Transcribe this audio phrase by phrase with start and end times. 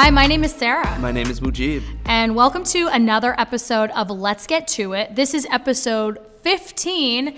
[0.00, 0.96] Hi, my name is Sarah.
[1.00, 1.82] My name is Mujib.
[2.04, 5.16] And welcome to another episode of Let's Get To It.
[5.16, 7.36] This is episode 15.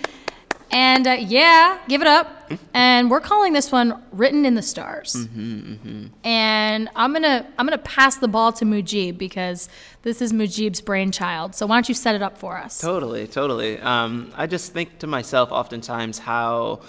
[0.71, 2.53] And uh, yeah, give it up.
[2.75, 6.09] And we're calling this one "Written in the Stars." Mm-hmm.
[6.23, 9.71] And I'm gonna I'm gonna pass the ball to Mujib because
[10.03, 11.55] this is Mujib's brainchild.
[11.55, 12.79] So why don't you set it up for us?
[12.79, 13.81] Totally, totally.
[13.81, 16.83] Um, I just think to myself oftentimes how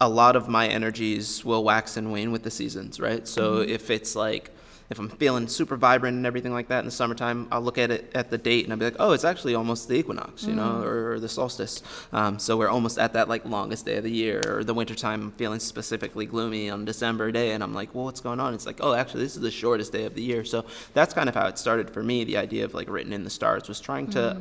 [0.00, 3.28] a lot of my energies will wax and wane with the seasons, right?
[3.28, 4.50] So if it's like
[4.90, 7.92] if I'm feeling super vibrant and everything like that in the summertime, I'll look at
[7.92, 10.52] it at the date and I'll be like, oh, it's actually almost the equinox, you
[10.52, 11.82] know, or, the solstice.
[12.12, 14.42] Um, so we're almost at that like longest day of the year.
[14.46, 18.20] Or the wintertime, I'm feeling specifically gloomy on December day, and I'm like, well, what's
[18.20, 18.52] going on?
[18.52, 20.44] It's like, oh, actually, this is the shortest day of the year.
[20.44, 22.24] So that's kind of how it started for me.
[22.24, 24.40] The idea of like written in the stars was trying to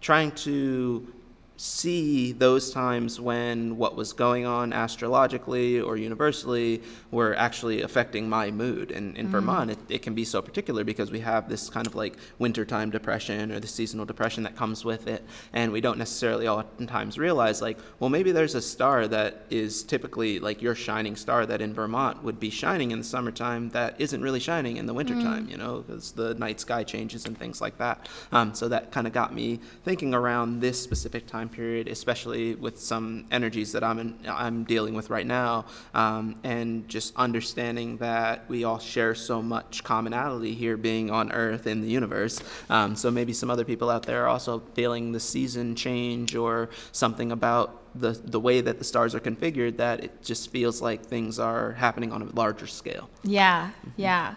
[0.00, 1.12] trying to
[1.60, 8.48] see those times when what was going on astrologically or universally were actually affecting my
[8.50, 8.92] mood.
[8.92, 11.96] And in Vermont, it, it can be so particular because we have this kind of
[11.96, 15.24] like wintertime depression or the seasonal depression that comes with it.
[15.52, 20.38] And we don't necessarily oftentimes realize, like, well, maybe there's a star that is typically
[20.38, 24.22] like your shining star that in Vermont would be shining in the summertime that isn't
[24.22, 27.78] really shining in the wintertime, you know, because the night sky changes and things like
[27.78, 28.08] that.
[28.30, 32.78] Um, so that kind of got me thinking around this specific time period, especially with
[32.78, 38.48] some energies that I'm in, I'm dealing with right now, um, and just understanding that
[38.48, 42.40] we all share so much commonality here, being on Earth in the universe.
[42.70, 46.70] Um, so maybe some other people out there are also feeling the season change or
[46.92, 51.04] something about the the way that the stars are configured that it just feels like
[51.04, 53.08] things are happening on a larger scale.
[53.24, 54.34] Yeah, yeah.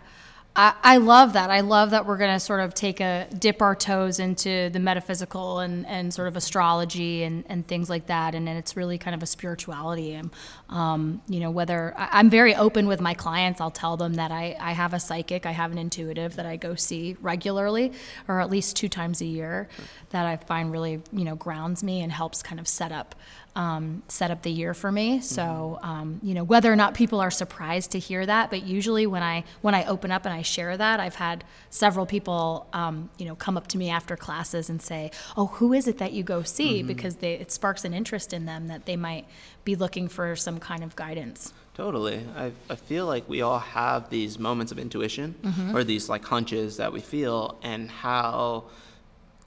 [0.54, 1.50] I, love that.
[1.50, 4.80] I love that we're going to sort of take a dip our toes into the
[4.80, 8.36] metaphysical and, and sort of astrology and, and things like that.
[8.36, 10.14] And, then it's really kind of a spirituality.
[10.14, 10.30] And,
[10.68, 14.32] um, you know, whether I, I'm very open with my clients, I'll tell them that
[14.32, 17.94] I, I have a psychic, I have an intuitive that I go see regularly
[18.28, 19.70] or at least two times a year
[20.10, 23.16] that I find really, you know, grounds me and helps kind of set up
[23.56, 25.20] um, set up the year for me.
[25.22, 29.06] So um, you know whether or not people are surprised to hear that, but usually
[29.06, 33.10] when I when I open up and I share that, I've had several people um,
[33.18, 36.14] you know come up to me after classes and say, "Oh, who is it that
[36.14, 39.26] you go see?" Because they, it sparks an interest in them that they might
[39.64, 41.54] be looking for some kind of guidance.
[41.74, 42.26] Totally.
[42.36, 45.36] I, I feel like we all have these moments of intuition
[45.74, 48.66] or these like hunches that we feel, and how,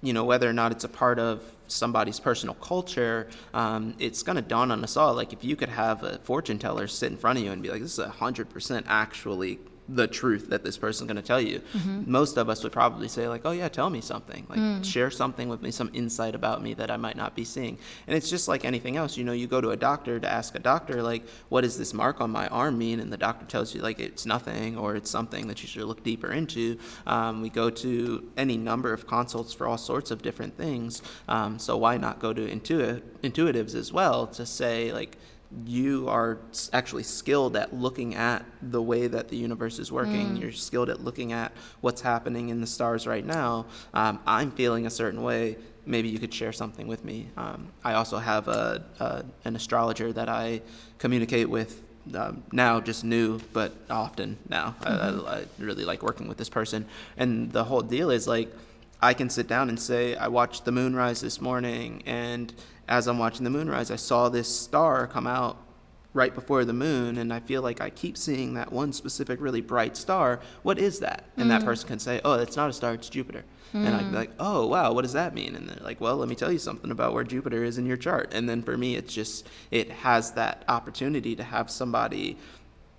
[0.03, 4.37] you know, whether or not it's a part of somebody's personal culture, um, it's going
[4.37, 5.15] to dawn on us all.
[5.15, 7.71] Like, if you could have a fortune teller sit in front of you and be
[7.71, 9.59] like, this is 100% actually
[9.89, 11.61] the truth that this person's going to tell you.
[12.06, 14.47] Most of us would probably say like oh yeah tell me something.
[14.49, 17.78] Like share something with me some insight about me that i might not be seeing.
[18.06, 20.55] And it's just like anything else you know you go to a doctor to ask
[20.55, 23.00] a doctor like what does this mark on my arm mean?
[23.00, 26.03] And the doctor tells you like it's nothing or it's something that you should look
[26.03, 26.78] deeper into.
[27.06, 31.03] Um, we go to any number of consults for all sorts of different things.
[31.28, 35.17] Um, so why not go to intuit- intuitives as well to say like
[35.67, 36.39] you are
[36.73, 40.37] actually skilled at looking at the way that the universe is working.
[40.37, 43.67] You're skilled at looking at what's happening in the stars right now.
[43.93, 45.57] Um, I'm feeling a certain way.
[45.87, 47.29] Maybe you could share something with me.
[47.37, 50.63] Um, I also have a, a an astrologer that I
[50.99, 51.83] communicate with
[52.15, 54.75] um, now, just new, but often now.
[54.83, 56.87] I, I, I really like working with this person,
[57.17, 58.49] and the whole deal is like.
[59.03, 62.55] I can sit down and say, I watched the moon rise this morning, and
[62.89, 65.59] as I'm watching the moonrise, I saw this star come out
[66.12, 69.61] right before the moon, and I feel like I keep seeing that one specific really
[69.61, 70.41] bright star.
[70.62, 71.25] What is that?
[71.37, 71.65] And that mm.
[71.65, 73.44] person can say, Oh, it's not a star, it's Jupiter.
[73.73, 74.15] And I'd be mm.
[74.15, 75.56] like, Oh, wow, what does that mean?
[75.56, 77.97] And they're like, Well, let me tell you something about where Jupiter is in your
[77.97, 78.33] chart.
[78.33, 82.38] And then for me, it's just, it has that opportunity to have somebody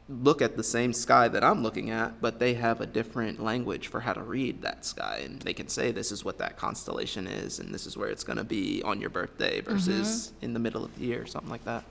[0.08, 3.88] look at the same sky that I'm looking at, but they have a different language
[3.88, 5.22] for how to read that sky.
[5.24, 8.24] And they can say, this is what that constellation is, and this is where it's
[8.24, 11.66] going to be on your birthday versus in the middle of the year, something like
[11.66, 11.84] that.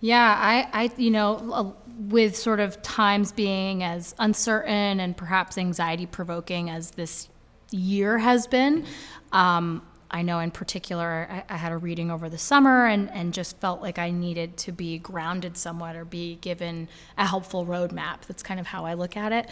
[0.00, 1.70] Yeah, I, I, you know, uh,
[2.08, 7.28] with sort of times being as uncertain and perhaps anxiety provoking as this
[7.70, 8.86] year has been,
[9.32, 13.32] um, I know in particular, I, I had a reading over the summer and, and
[13.32, 18.22] just felt like I needed to be grounded somewhat or be given a helpful roadmap.
[18.26, 19.48] That's kind of how I look at it.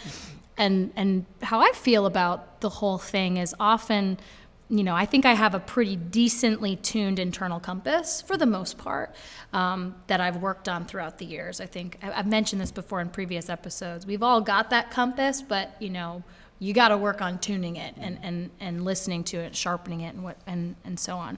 [0.57, 4.19] And, and how I feel about the whole thing is often
[4.71, 8.77] you know, I think I have a pretty decently tuned internal compass for the most
[8.77, 9.15] part
[9.51, 11.59] um, that I've worked on throughout the years.
[11.59, 14.05] I think I've mentioned this before in previous episodes.
[14.05, 16.23] We've all got that compass, but you know,
[16.59, 20.13] you got to work on tuning it and, and, and listening to it, sharpening it,
[20.13, 21.37] and what and, and so on.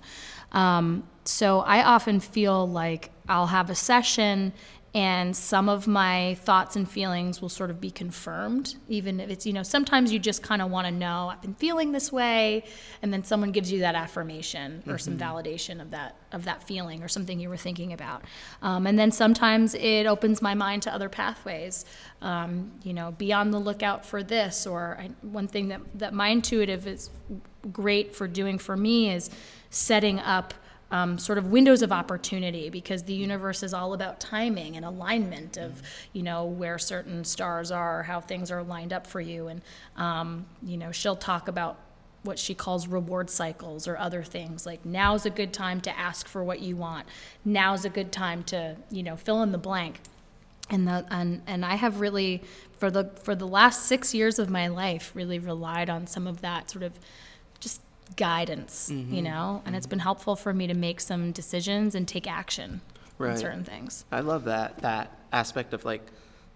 [0.52, 4.52] Um, so I often feel like I'll have a session
[4.94, 9.46] and some of my thoughts and feelings will sort of be confirmed even if it's
[9.46, 12.64] you know sometimes you just kind of want to know i've been feeling this way
[13.02, 17.04] and then someone gives you that affirmation or some validation of that of that feeling
[17.04, 18.24] or something you were thinking about.
[18.62, 21.86] Um, and then sometimes it opens my mind to other pathways.
[22.22, 26.14] Um, you know be on the lookout for this or I, one thing that that
[26.14, 27.10] my intuitive is
[27.72, 29.30] great for doing for me is
[29.70, 30.54] setting up
[30.92, 35.58] um, sort of windows of opportunity because the universe is all about timing and alignment
[35.58, 35.82] of
[36.14, 39.48] you know where certain stars are how things are lined up for you.
[39.48, 39.62] And
[39.96, 41.78] um, you know she'll talk about
[42.24, 46.28] what she calls reward cycles or other things like now's a good time to ask
[46.28, 47.08] for what you want.
[47.44, 50.02] Now's a good time to you know fill in the blank.
[50.70, 52.44] And the and and I have really
[52.78, 56.42] for the for the last six years of my life really relied on some of
[56.42, 56.94] that sort of
[58.16, 59.13] guidance, Mm-hmm.
[59.13, 62.81] you know, and it's been helpful for me to make some decisions and take action
[63.19, 64.04] on certain things.
[64.12, 66.02] I love that that aspect of like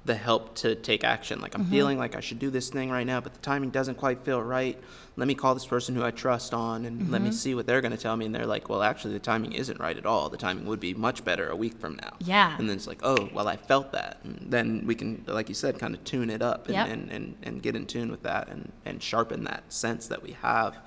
[0.04, 1.40] the help to take action.
[1.40, 1.72] Like I'm Mm-hmm.
[1.72, 4.42] feeling like I should do this thing right now, but the timing doesn't quite feel
[4.42, 4.80] right.
[5.18, 7.36] Let me call this person who I trust on and let me Mm-hmm.
[7.36, 8.26] see what they're going to tell me.
[8.26, 10.30] And they're like, well, actually, the timing isn't right at all.
[10.30, 12.14] The timing would be much better a week from now.
[12.20, 12.56] Yeah.
[12.60, 14.20] And then it's like, oh, well, I felt that.
[14.26, 16.88] And then we can, like you said, kind of tune it up and, Yep.
[16.90, 20.32] and, and, and get in tune with that and, and sharpen that sense that we
[20.42, 20.78] have.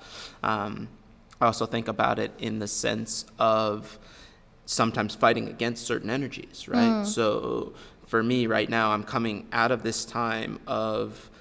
[0.43, 0.89] Um,
[1.41, 3.97] I also think about it in the sense of
[4.65, 7.03] sometimes fighting against certain energies, right?
[7.03, 7.73] So
[8.05, 11.31] for me right now, I'm coming out of this time of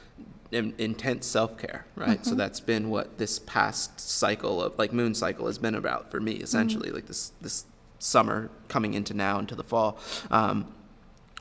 [0.51, 2.25] in, intense self-care, right?
[2.25, 6.21] So that's been what this past cycle of like moon cycle has been about for
[6.21, 7.65] me, essentially, like this this
[7.99, 9.99] summer coming into now into the fall.
[10.31, 10.67] Um,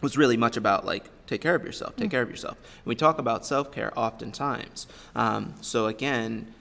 [0.01, 2.57] was really much about like take care of yourself, take care of yourself.
[2.57, 4.87] And we talk about self care oftentimes.
[5.15, 6.53] Um, so again,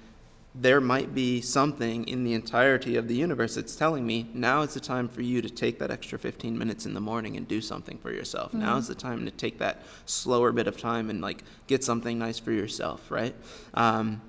[0.59, 4.73] there might be something in the entirety of the universe that's telling me now is
[4.73, 7.61] the time for you to take that extra 15 minutes in the morning and do
[7.61, 8.55] something for yourself.
[8.55, 12.19] Now is the time to take that slower bit of time and like get something
[12.19, 13.35] nice for yourself, right?
[13.75, 14.23] Um,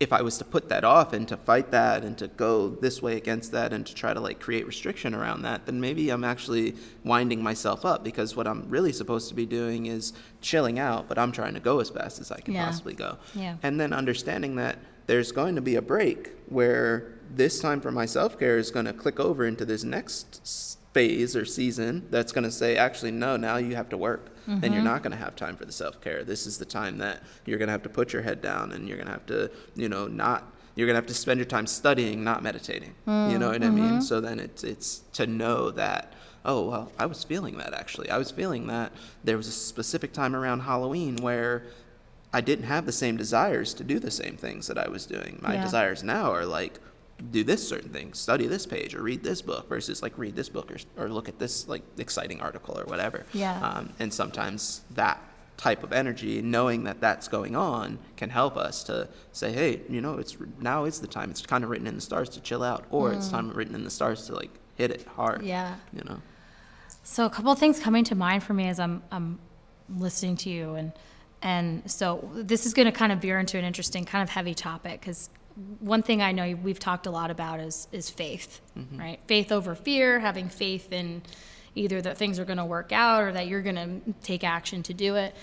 [0.00, 3.00] if I was to put that off and to fight that and to go this
[3.02, 6.24] way against that and to try to like create restriction around that, then maybe I'm
[6.24, 6.74] actually
[7.04, 11.18] winding myself up because what I'm really supposed to be doing is chilling out, but
[11.18, 12.64] I'm trying to go as fast as I can Yeah.
[12.66, 13.16] possibly go.
[13.34, 13.56] Yeah.
[13.62, 18.06] And then understanding that there's going to be a break where this time for my
[18.06, 22.44] self care is going to click over into this next phase or season that's going
[22.44, 24.84] to say, actually, no, now you have to work and you're mm-hmm.
[24.84, 26.24] not going to have time for the self care.
[26.24, 28.88] This is the time that you're going to have to put your head down and
[28.88, 30.52] you're going to have to, you know, not.
[30.74, 32.94] You're gonna have to spend your time studying, not meditating.
[33.08, 33.84] Mm, you know what I mean?
[33.84, 34.00] Mm-hmm.
[34.02, 36.12] So then it's it's to know that
[36.44, 38.10] oh well, I was feeling that actually.
[38.10, 38.92] I was feeling that
[39.24, 41.64] there was a specific time around Halloween where
[42.32, 45.38] I didn't have the same desires to do the same things that I was doing.
[45.42, 45.62] My Yeah.
[45.64, 46.80] desires now are like
[47.30, 50.50] do this certain thing, study this page, or read this book, versus like read this
[50.50, 53.24] book or, or look at this like exciting article or whatever.
[53.32, 53.58] Yeah.
[53.60, 55.18] Um, and sometimes that
[55.56, 60.02] type of energy, knowing that that's going on, can help us to say, hey, you
[60.02, 61.30] know, it's now is the time.
[61.30, 63.82] It's kind of written in the stars to chill out, or it's time written in
[63.84, 65.40] the stars to like hit it hard.
[65.40, 65.46] Mm.
[65.46, 65.74] Yeah.
[65.94, 66.20] You know.
[67.02, 69.38] So a couple of things coming to mind for me as I'm I'm
[69.88, 70.92] listening to you and
[71.42, 74.54] and so this is going to kind of veer into an interesting kind of heavy
[74.54, 75.30] topic because
[75.80, 78.60] one thing I know we've talked a lot about is is faith,
[78.92, 79.18] right?
[79.26, 81.22] Faith over fear, having faith in
[81.76, 84.82] either that things are going to work out or that you're going to take action
[84.84, 85.34] to do it.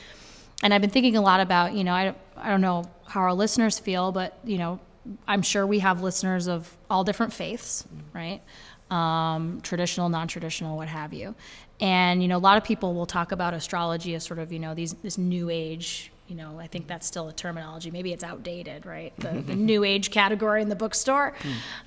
[0.63, 3.33] And I've been thinking a lot about, you know, I, I don't know how our
[3.33, 4.79] listeners feel, but, you know,
[5.27, 8.41] I'm sure we have listeners of all different faiths, right?
[8.89, 11.35] Um, traditional, non traditional, what have you.
[11.83, 14.59] And, you know, a lot of people will talk about astrology as sort of, you
[14.59, 17.91] know, these, this new age, you know, I think that's still a terminology.
[17.91, 19.13] Maybe it's outdated, right?
[19.17, 21.35] The, the new age category in the bookstore.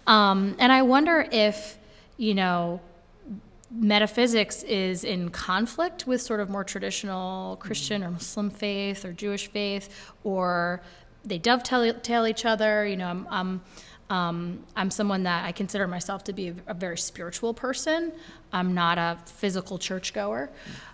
[0.06, 1.78] Um, and I wonder if,
[2.18, 2.82] you know,
[3.70, 9.48] metaphysics is in conflict with sort of more traditional Christian or Muslim faith or Jewish
[9.48, 10.82] faith, or
[11.24, 12.86] they dovetail each other.
[12.86, 13.62] You know, I'm, I'm,
[14.10, 18.12] um, I'm someone that I consider myself to be a, a very spiritual person.
[18.52, 20.50] I'm not a physical churchgoer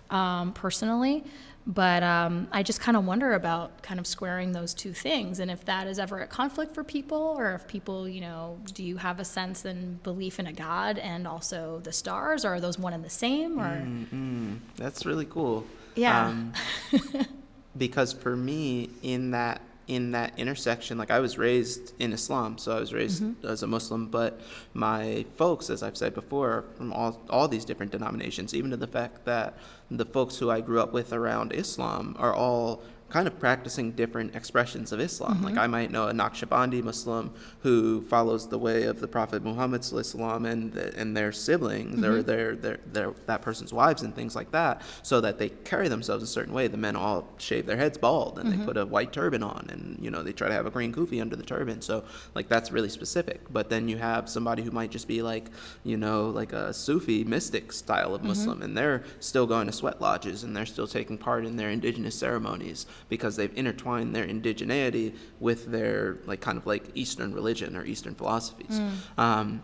[0.09, 1.23] um, personally.
[1.65, 5.49] But um, I just kind of wonder about kind of squaring those two things, and
[5.49, 8.97] if that is ever a conflict for people, or if people, you know, do you
[8.97, 12.77] have a sense and belief in a God and also the stars, or are those
[12.77, 13.61] one and the same?
[13.61, 15.65] Or Mm, that's really cool.
[15.95, 16.27] Yeah.
[16.27, 16.53] Um,
[17.77, 22.75] because for me, in that in that intersection, like I was raised in Islam, so
[22.75, 23.47] I was raised Mm-hmm.
[23.47, 24.39] as a Muslim, but
[24.73, 28.77] my folks, as I've said before, are from all all these different denominations, even to
[28.77, 29.57] the fact that
[29.91, 32.81] the folks who I grew up with around Islam are all
[33.13, 35.43] kind of practicing different expressions of Islam.
[35.43, 35.59] Like mm-hmm.
[35.61, 40.49] I might know a Naqshbandi Muslim who follows the way of the Prophet Muhammad sallallahu
[40.49, 42.21] and the, and their siblings or mm-hmm.
[42.23, 46.23] their, their their that person's wives and things like that, so that they carry themselves
[46.23, 46.67] a certain way.
[46.67, 48.65] The men all shave their heads bald and they mm-hmm.
[48.65, 51.21] put a white turban on, and you know they try to have a green kufi
[51.21, 51.83] under the turban.
[51.83, 52.03] So
[52.33, 53.41] like that's really specific.
[53.53, 55.51] But then you have somebody who might just be like
[55.83, 60.01] you know like a Sufi mystic style of Muslim, and they're still going to sweat
[60.01, 65.15] lodges and they're still taking part in their indigenous ceremonies because they've intertwined their indigeneity
[65.39, 68.79] with their like kind of like Eastern religion or Eastern philosophies.
[69.17, 69.61] Um,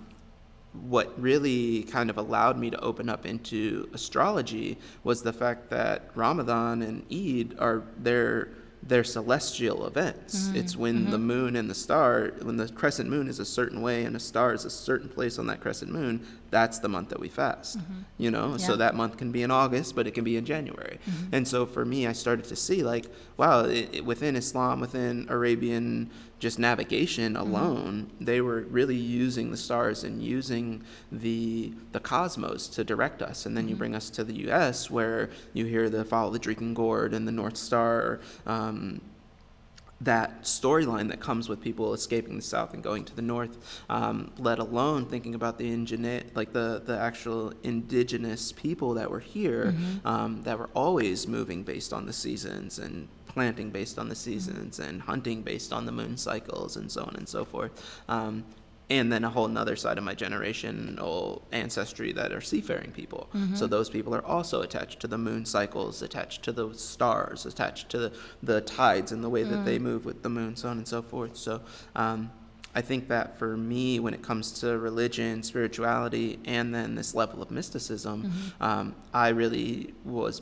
[0.73, 6.11] what really kind of allowed me to open up into astrology was the fact that
[6.13, 8.49] Ramadan and Eid are their
[8.81, 10.47] they're celestial events.
[10.47, 10.55] Mm-hmm.
[10.55, 11.11] It's when mm-hmm.
[11.11, 14.19] the moon and the star, when the crescent moon is a certain way and a
[14.19, 17.77] star is a certain place on that crescent moon, that's the month that we fast.
[17.77, 17.93] Mm-hmm.
[18.17, 20.97] You know, so that month can be in August, but it can be in January.
[21.31, 23.05] And so for me, I started to see like,
[23.37, 29.57] wow, it, it- within Islam, within Arabian just navigation alone, they were really using the
[29.57, 33.45] stars and using the the cosmos to direct us.
[33.45, 36.73] And then you bring us to the U.S., where you hear the follow the Drinking
[36.73, 38.21] Gourd and the North Star.
[38.45, 39.01] Um,
[40.01, 44.31] that storyline that comes with people escaping the south and going to the north, um,
[44.37, 49.75] let alone thinking about the ingene- like the, the actual indigenous people that were here
[50.05, 54.79] um, that were always moving based on the seasons and planting based on the seasons
[54.79, 57.71] and hunting based on the moon cycles and so on and so forth.
[58.09, 58.43] Um,
[58.91, 63.29] and then a whole nother side of my generational ancestry that are seafaring people.
[63.55, 67.89] So those people are also attached to the moon cycles, attached to the stars, attached
[67.89, 70.77] to the, the tides and the way that they move with the moon, so on
[70.79, 71.37] and so forth.
[71.37, 71.61] So
[71.95, 72.31] um,
[72.73, 77.43] I think that for me, when it comes to religion, spirituality, and then this level
[77.43, 80.41] of mysticism, um, I really was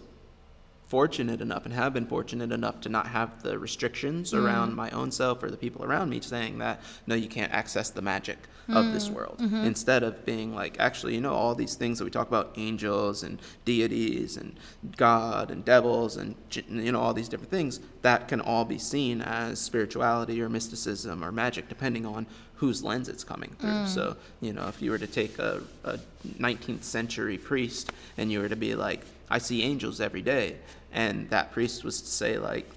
[0.87, 4.45] fortunate enough and have been fortunate enough to not have the restrictions mm-hmm.
[4.45, 7.89] around my own self or the people around me saying that no you can't access
[7.89, 8.37] the magic
[8.69, 9.15] of this mm-hmm.
[9.15, 9.37] world.
[9.39, 9.63] Mm-hmm.
[9.63, 13.23] Instead of being like actually you know all these things that we talk about angels
[13.23, 14.57] and deities and
[14.95, 16.35] god and devils and
[16.69, 21.23] you know all these different things that can all be seen as spirituality or mysticism
[21.23, 22.25] or magic depending on
[22.55, 23.69] whose lens it's coming through.
[23.69, 23.87] Mm.
[23.87, 25.97] So you know if you were to take a, a
[26.39, 30.57] 19th century priest and you were to be like I see angels every day.
[30.91, 32.69] And that priest was to say, like,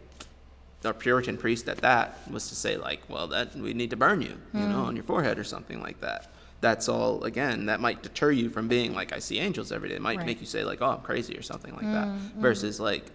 [0.85, 4.23] our Puritan priest at that was to say, like, well, that we need to burn
[4.23, 4.87] you, you know, hmm.
[4.87, 6.33] on your forehead or something like that.
[6.61, 9.95] That's all, again, that might deter you from being like, I see angels every day.
[9.97, 10.27] It might Right.
[10.27, 12.07] make you say, like, oh, I'm crazy or something like that.
[12.09, 12.41] Hmm, hmm.
[12.41, 13.07] Versus, like,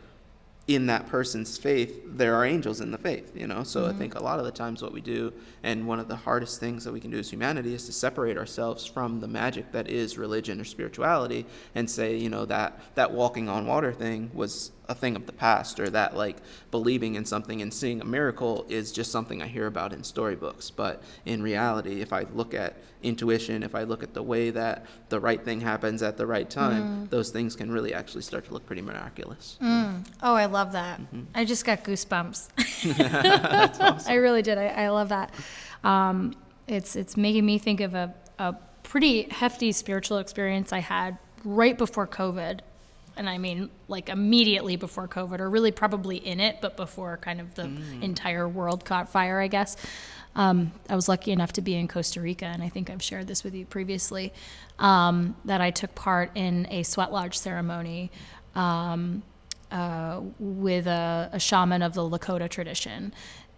[0.68, 3.64] in that person's faith, there are angels in the faith, you know?
[3.64, 4.00] So I mm-hmm.
[4.00, 5.32] think a lot of the times what we do,
[5.62, 8.36] and one of the hardest things that we can do as humanity is to separate
[8.36, 11.46] ourselves from the magic that is religion or spirituality
[11.76, 15.34] and say, you know, that, that walking on water thing was a thing of the
[15.34, 16.38] past, or that like
[16.72, 20.70] believing in something and seeing a miracle is just something I hear about in storybooks.
[20.70, 24.86] But in reality, if I look at intuition, if I look at the way that
[25.10, 28.54] the right thing happens at the right time, those things can really actually start to
[28.54, 29.58] look pretty miraculous.
[30.24, 31.00] Oh, I love that.
[31.00, 31.24] Mm-hmm.
[31.36, 32.50] I just got goosebumps.
[34.08, 34.58] I really did.
[34.58, 35.34] I, I love that.
[35.84, 36.34] Um,
[36.68, 41.78] it's it's making me think of a, a pretty hefty spiritual experience I had right
[41.78, 42.62] before COVID.
[43.18, 47.40] And I mean, like immediately before COVID, or really probably in it, but before kind
[47.40, 49.78] of the entire world caught fire, I guess.
[50.36, 53.28] Um, I was lucky enough to be in Costa Rica, and I think I've shared
[53.28, 54.34] this with you previously,
[54.80, 58.12] um, that I took part in a sweat lodge ceremony
[58.54, 59.24] um,
[59.72, 63.14] uh, with a, a shaman of the Lakota tradition,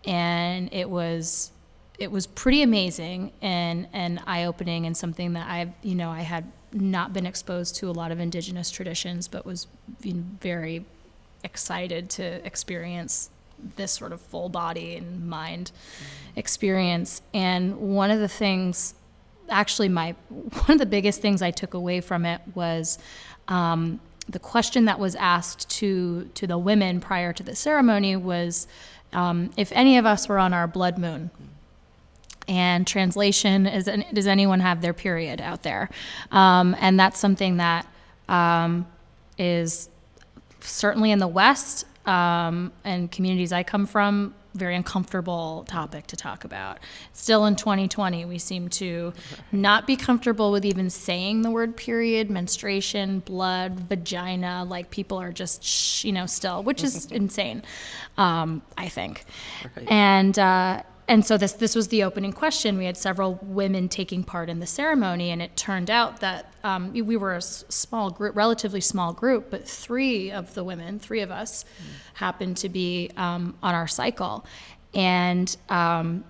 [0.06, 1.52] and it was
[1.98, 6.22] it was pretty amazing and and eye opening and something that I've you know I
[6.22, 9.68] had not been exposed to a lot of indigenous traditions, but was
[10.02, 10.86] very
[11.44, 13.30] excited to experience
[13.76, 15.72] this sort of full body and mind
[16.36, 17.22] experience.
[17.34, 18.94] And one of the things,
[19.50, 23.00] actually, my one of the biggest things I took away from it was
[23.48, 28.68] um, the question that was asked to to the women prior to the ceremony was
[29.14, 31.32] um, if any of us were on our blood moon.
[32.48, 35.90] And translation is, does anyone have their period out there?
[36.32, 37.86] Um, and that's something that
[38.30, 38.88] um,
[39.38, 39.90] is
[40.62, 46.44] certainly in the West um, and communities I come from, very uncomfortable topic to talk
[46.44, 46.80] about.
[47.14, 49.14] Still in 2020, we seem to
[49.52, 54.64] not be comfortable with even saying the word period, menstruation, blood, vagina.
[54.64, 57.62] Like people are just, shh, you know, still, which is insane,
[58.18, 59.26] um, I think.
[59.76, 59.92] Right.
[59.92, 62.78] And uh, and so this this was the opening question.
[62.78, 66.92] We had several women taking part in the ceremony, and it turned out that um,
[66.92, 71.32] we were a small group, relatively small group, but three of the women, three of
[71.32, 71.64] us,
[72.16, 74.46] happened to be um, on our cycle,
[74.94, 76.26] and um,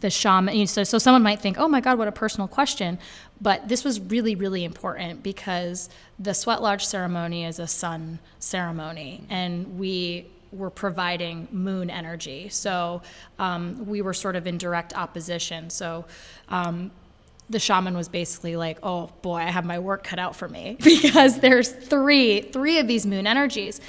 [0.00, 0.66] the shaman.
[0.66, 2.98] So so someone might think, oh my God, what a personal question,
[3.40, 9.24] but this was really really important because the sweat lodge ceremony is a sun ceremony,
[9.30, 12.48] and we were providing moon energy.
[12.48, 13.02] So
[13.38, 15.70] um, we were sort of in direct opposition.
[15.70, 16.04] So
[16.48, 16.90] um,
[17.48, 20.76] the shaman was basically like, "Oh boy, I have my work cut out for me
[20.82, 23.80] because there's three three of these moon energies,"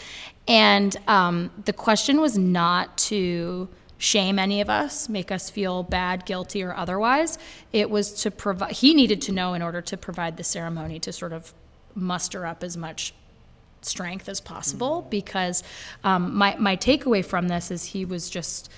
[0.48, 6.26] and um, the question was not to shame any of us, make us feel bad,
[6.26, 7.40] guilty, or otherwise.
[7.74, 8.74] It was to provide.
[8.74, 11.54] He needed to know in order to provide the ceremony to sort of
[11.96, 13.14] muster up as much
[13.82, 15.64] strength as possible because
[16.04, 18.70] um, my, my takeaway from this is he was just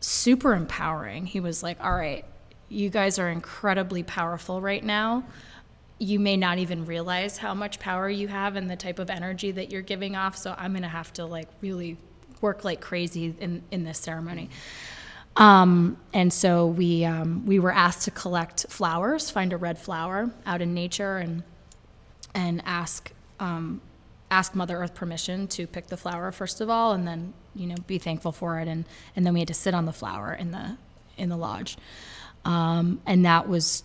[0.00, 1.26] super empowering.
[1.26, 2.24] He was like, all right,
[2.68, 5.24] you guys are incredibly powerful right now.
[5.98, 9.52] You may not even realize how much power you have and the type of energy
[9.52, 10.36] that you're giving off.
[10.36, 11.96] So I'm going to have to like really
[12.40, 14.50] work like crazy in, in this ceremony.
[15.36, 20.30] Um, and so we, um, we were asked to collect flowers, find a red flower
[20.46, 21.42] out in nature and,
[22.34, 23.80] and ask um,
[24.34, 27.76] ask Mother Earth permission to pick the flower first of all, and then you know
[27.86, 30.50] be thankful for it, and and then we had to sit on the flower in
[30.50, 30.76] the
[31.16, 31.76] in the lodge,
[32.44, 33.84] um, and that was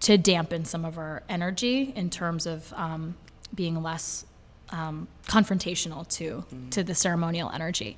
[0.00, 3.16] to dampen some of our energy in terms of um,
[3.52, 4.24] being less
[4.70, 7.96] um, confrontational to to the ceremonial energy,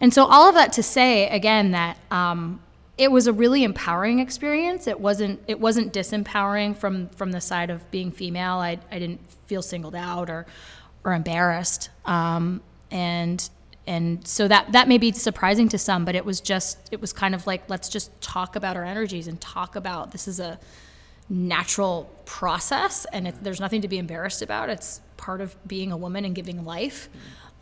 [0.00, 1.96] and so all of that to say again that.
[2.10, 2.60] Um,
[2.98, 4.86] it was a really empowering experience.
[4.86, 8.56] It wasn't it wasn't disempowering from from the side of being female.
[8.56, 10.44] I, I didn't feel singled out or
[11.04, 11.90] or embarrassed.
[12.04, 13.48] Um, and
[13.86, 17.12] and so that that may be surprising to some, but it was just it was
[17.12, 20.58] kind of like let's just talk about our energies and talk about this is a
[21.28, 24.68] natural process and it, there's nothing to be embarrassed about.
[24.68, 27.08] It's part of being a woman and giving life.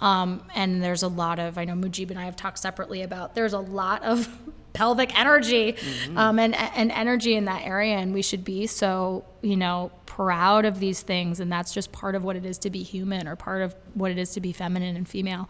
[0.01, 3.35] Um, and there's a lot of I know Mujib and I have talked separately about
[3.35, 4.29] there's a lot of
[4.73, 5.77] pelvic energy
[6.17, 10.65] um, and and energy in that area, and we should be so you know proud
[10.65, 13.37] of these things, and that's just part of what it is to be human, or
[13.37, 15.49] part of what it is to be feminine and female.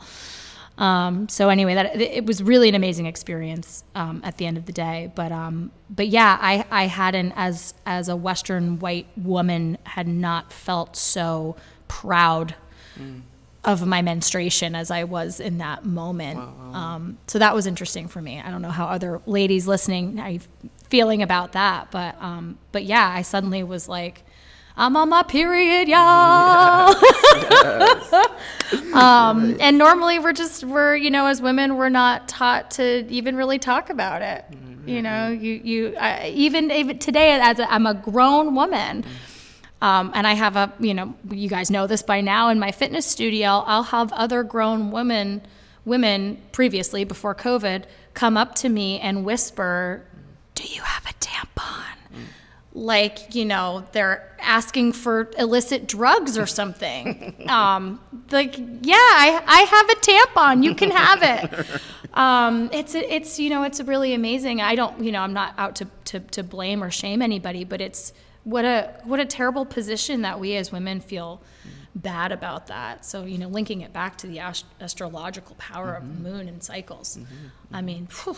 [0.78, 4.64] Um, so anyway, that it was really an amazing experience um, at the end of
[4.66, 5.10] the day.
[5.14, 10.52] But um, but yeah, I I hadn't as as a Western white woman had not
[10.52, 11.56] felt so
[11.88, 12.54] proud
[13.68, 16.38] of my menstruation as I was in that moment.
[16.38, 18.40] Um, so that was interesting for me.
[18.40, 20.38] I don't know how other ladies listening are
[20.88, 24.24] feeling about that, but um, but yeah, I suddenly was like,
[24.74, 25.98] I'm on my period, y'all.
[28.94, 33.36] um, and normally we're just we're you know as women we're not taught to even
[33.36, 34.46] really talk about it.
[34.86, 39.04] You know, you you I, even even today as a, I'm a grown woman.
[39.80, 42.48] Um, and I have a, you know, you guys know this by now.
[42.48, 45.42] In my fitness studio, I'll have other grown women,
[45.84, 50.04] women previously before COVID, come up to me and whisper,
[50.56, 51.84] "Do you have a tampon?"
[52.72, 57.34] Like you know, they're asking for illicit drugs or something.
[57.48, 60.64] um, like, yeah, I, I have a tampon.
[60.64, 61.80] You can have it.
[62.14, 64.60] Um, it's it's you know, it's really amazing.
[64.60, 67.80] I don't, you know, I'm not out to, to, to blame or shame anybody, but
[67.80, 68.12] it's
[68.48, 71.40] what a what a terrible position that we as women feel
[71.94, 73.04] bad about that.
[73.04, 76.22] So you know, linking it back to the ast- astrological power of the mm-hmm.
[76.22, 77.16] moon and cycles.
[77.16, 77.74] Mm-hmm.
[77.74, 78.36] I mean, phew,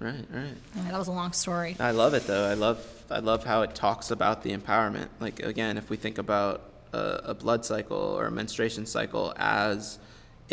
[0.00, 0.54] Right, right.
[0.74, 1.76] yeah, that was a long story.
[1.78, 2.44] I love it though.
[2.44, 5.08] I love I love how it talks about the empowerment.
[5.20, 10.00] Like again, if we think about a, a blood cycle or a menstruation cycle as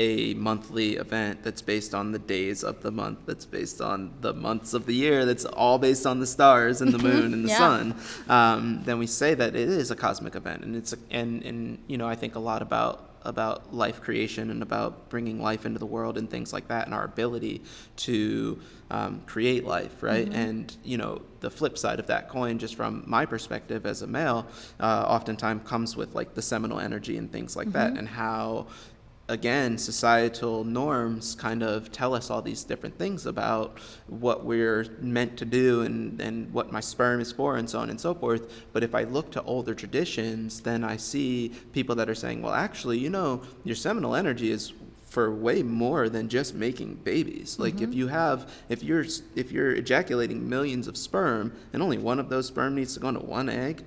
[0.07, 4.33] a monthly event that's based on the days of the month, that's based on the
[4.33, 7.49] months of the year, that's all based on the stars and the moon and the
[7.49, 7.57] Yeah.
[7.65, 7.95] sun,
[8.29, 11.59] um, then we say that it is a cosmic event, and it's a, and and
[11.91, 12.95] you know I think a lot about
[13.35, 16.93] about life creation and about bringing life into the world and things like that and
[16.93, 17.61] our ability
[17.97, 18.57] to
[18.91, 20.29] um, create life right?
[20.45, 24.07] And you know the flip side of that coin just from my perspective as a
[24.07, 24.41] male
[24.79, 28.67] uh, oftentimes comes with like the seminal energy and things like that and how
[29.29, 35.37] again, societal norms kind of tell us all these different things about what we're meant
[35.37, 38.51] to do and, and what my sperm is for and so on and so forth.
[38.73, 42.53] But if I look to older traditions, then I see people that are saying, well,
[42.53, 44.73] actually, you know, your seminal energy is
[45.05, 47.57] for way more than just making babies.
[47.59, 47.93] Like if mm-hmm.
[47.93, 52.47] you have if you're if you're ejaculating millions of sperm and only one of those
[52.47, 53.83] sperm needs to go into one egg,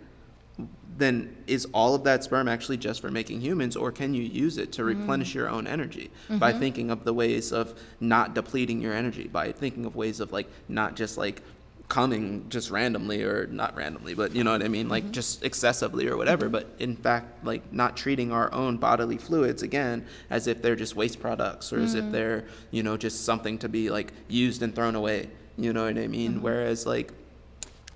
[0.96, 4.58] then is all of that sperm actually just for making humans or can you use
[4.58, 4.86] it to mm.
[4.86, 6.60] replenish your own energy by mm-hmm.
[6.60, 10.46] thinking of the ways of not depleting your energy by thinking of ways of like
[10.68, 11.42] not just like
[11.88, 14.88] coming just randomly or not randomly but you know what i mean?
[14.88, 15.12] Like mm-hmm.
[15.12, 16.52] just excessively or whatever mm-hmm.
[16.52, 20.94] but in fact like not treating our own bodily fluids again as if they're just
[20.94, 22.12] waste products or as if mm.
[22.12, 25.98] they're you know just something to be like used and thrown away you know what
[25.98, 26.42] i mean?
[26.42, 27.12] Whereas like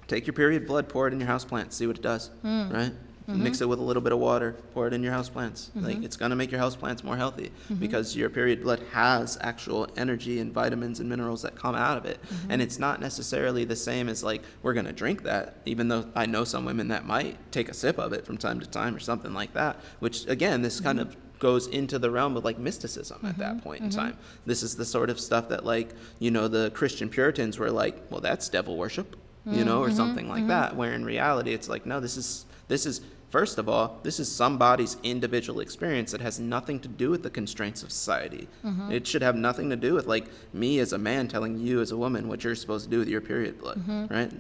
[0.09, 2.71] take your period blood, pour it in your house plants, see what it does, hmm.
[2.71, 2.93] right?
[3.29, 3.43] Mm-hmm.
[3.43, 5.71] Mix it with a little bit of water, pour it in your house plants.
[5.71, 5.85] Mm-hmm.
[5.85, 7.75] Like it's gonna make your house plants more healthy mm-hmm.
[7.75, 12.05] because your period blood has actual energy and vitamins and minerals that come out of
[12.05, 12.21] it.
[12.49, 16.27] And it's not necessarily the same as like we're gonna drink that, even though I
[16.27, 19.01] know some women that might take a sip of it from time to time or
[19.01, 19.81] something like that.
[19.99, 23.83] Which again, this kind of goes into the realm of like mysticism at that point
[23.83, 24.17] in time.
[24.47, 28.01] This is the sort of stuff that like, you know, the Christian Puritans were like,
[28.09, 30.49] well, that's devil worship you know, or mm-hmm, something like mm-hmm.
[30.49, 30.77] that.
[30.77, 34.31] Where in reality, it's like, no, this is this is first of all, this is
[34.31, 38.49] somebody's individual experience that has nothing to do with the constraints of society.
[38.65, 38.93] Mm-hmm.
[38.93, 41.91] It should have nothing to do with like me as a man telling you as
[41.91, 44.33] a woman what you're supposed to do with your period blood, right?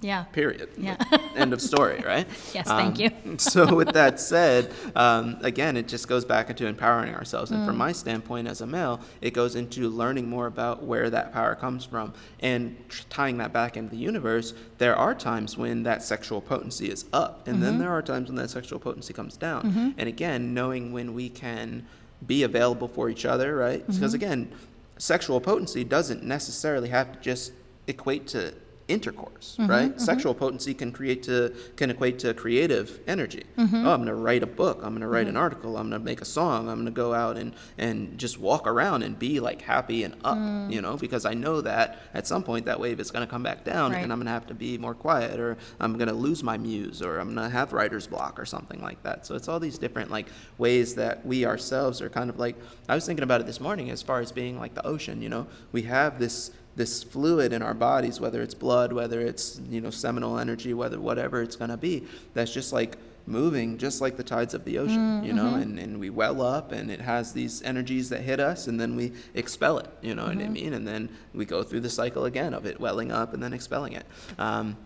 [0.00, 0.24] Yeah.
[0.24, 0.68] Period.
[0.76, 0.96] Yeah.
[1.36, 2.26] End of story, right?
[2.52, 3.10] Yes, thank you.
[3.38, 7.50] so, with that said, um, again, it just goes back into empowering ourselves.
[7.50, 7.66] And Mm.
[7.66, 11.54] from my standpoint as a male, it goes into learning more about where that power
[11.54, 12.76] comes from and
[13.08, 14.52] tying that back into the universe.
[14.78, 17.64] There are times when that sexual potency is up, and Mm-hmm.
[17.64, 19.94] then there are times when that sexual potency comes down.
[19.96, 21.86] And again, knowing when we can
[22.26, 23.80] be available for each other, right?
[23.82, 23.92] Mm-hmm.
[23.92, 24.50] Because again,
[24.98, 27.52] sexual potency doesn't necessarily have to just
[27.86, 28.52] equate to
[28.88, 30.00] intercourse, Mm-hmm, right?
[30.00, 33.44] Sexual potency can create to can equate to creative energy.
[33.58, 33.86] Mm-hmm.
[33.86, 34.78] Oh, I'm going to write a book.
[34.82, 35.76] I'm going to write an article.
[35.76, 36.68] I'm going to make a song.
[36.68, 40.14] I'm going to go out and and just walk around and be like happy and
[40.24, 40.72] up, Mm.
[40.72, 43.42] you know, because I know that at some point that wave is going to come
[43.42, 44.02] back down Right.
[44.02, 46.56] and I'm going to have to be more quiet or I'm going to lose my
[46.58, 49.26] muse or I'm going to have writer's block or something like that.
[49.26, 50.26] So it's all these different like
[50.58, 52.56] ways that we ourselves are kind of like
[52.88, 55.28] I was thinking about it this morning as far as being like the ocean, you
[55.28, 55.46] know.
[55.72, 59.90] We have this this fluid in our bodies, whether it's blood, whether it's you know
[59.90, 64.54] seminal energy, whether whatever it's gonna be, that's just like moving just like the tides
[64.54, 65.62] of the ocean, mm, you know, mm-hmm.
[65.62, 68.94] and, and we well up and it has these energies that hit us and then
[68.96, 70.52] we expel it, you know what I mm-hmm.
[70.52, 70.72] mean?
[70.74, 73.94] And then we go through the cycle again of it welling up and then expelling
[73.94, 74.06] it.
[74.38, 74.76] Um,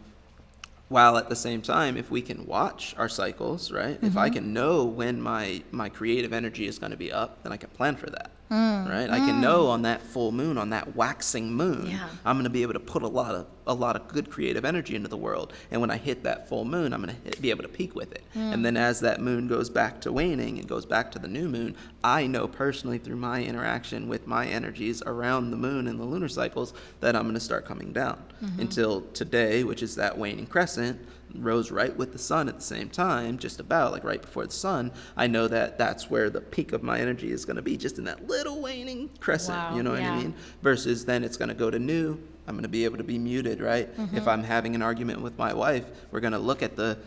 [0.89, 4.35] while at the same time if we can watch our cycles right if i mm-hmm.
[4.35, 7.71] can know when my my creative energy is going to be up then i can
[7.71, 8.89] plan for that Mm.
[8.89, 9.09] right?
[9.09, 9.69] I can know mm.
[9.69, 12.09] on that full moon on that waxing moon Yeah.
[12.25, 14.65] i'm going to be able to put a lot of a lot of good creative
[14.65, 15.53] energy into the world.
[15.71, 18.11] And when i hit that full moon i'm going to be able to peak with
[18.11, 18.25] it.
[18.35, 18.55] Mm.
[18.55, 21.49] And then as that moon goes back to waning and goes back to the new
[21.49, 26.05] moon i know personally through my interaction with my energies around the moon and the
[26.05, 28.21] lunar cycles that i'm going to start coming down.
[28.43, 28.61] Mm-hmm.
[28.63, 30.99] Until today which is that waning crescent
[31.35, 34.53] rose right with the sun at the same time, just about like right before the
[34.53, 37.77] sun, I know that that's where the peak of my energy is going to be,
[37.77, 39.59] just in that little waning crescent.
[39.59, 40.13] Wow, you know what yeah.
[40.13, 40.35] I mean?
[40.63, 42.19] Versus then it's going to go to new.
[42.47, 43.95] I'm going to be able to be muted, right?
[43.97, 44.17] Mm-hmm.
[44.17, 46.99] If I'm having an argument with my wife, we're going to look at the.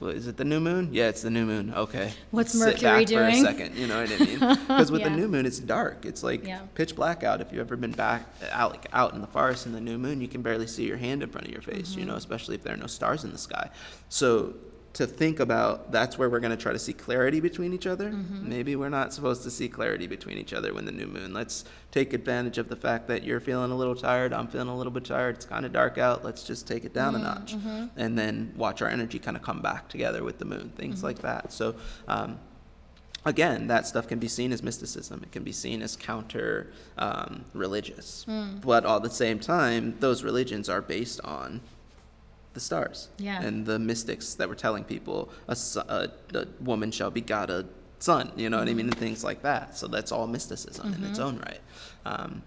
[0.00, 0.88] What, is it the new moon?
[0.92, 1.72] Yeah, it's the new moon.
[1.74, 2.12] Okay.
[2.30, 3.44] What's Sit Mercury back for a doing?
[3.44, 3.76] second.
[3.76, 4.38] You know what I mean?
[4.66, 5.08] Because with Yeah.
[5.10, 6.04] the new moon, it's dark.
[6.04, 6.60] It's like Yeah.
[6.74, 7.40] pitch black out.
[7.40, 10.20] If you've ever been back out like out in the forest in the new moon,
[10.20, 11.90] you can barely see your hand in front of your face.
[11.90, 12.00] Mm-hmm.
[12.00, 13.70] You know, especially if there are no stars in the sky.
[14.08, 14.54] So
[14.94, 18.10] to think about that's where we're going to try to see clarity between each other.
[18.10, 18.48] Mm-hmm.
[18.48, 21.34] Maybe we're not supposed to see clarity between each other when the new moon.
[21.34, 24.32] Let's take advantage of the fact that you're feeling a little tired.
[24.32, 25.34] I'm feeling a little bit tired.
[25.36, 26.24] It's kind of dark out.
[26.24, 27.54] Let's just take it down a notch,
[27.96, 30.72] and then watch our energy kind of come back together with the moon.
[30.76, 31.52] Things like that.
[31.52, 31.74] So.
[32.08, 32.38] Um,
[33.26, 35.22] again, that stuff can be seen as mysticism.
[35.22, 38.24] It can be seen as counter um, religious.
[38.60, 41.62] But all at the same time, those religions are based on
[42.54, 43.42] the stars Yeah.
[43.42, 45.56] and the mystics that were telling people a,
[45.88, 47.66] a, a woman shall begot a
[47.98, 48.32] son.
[48.36, 48.86] You know what I mean?
[48.86, 49.76] And things like that.
[49.76, 51.60] So that's all mysticism in its own right.
[52.06, 52.42] Um,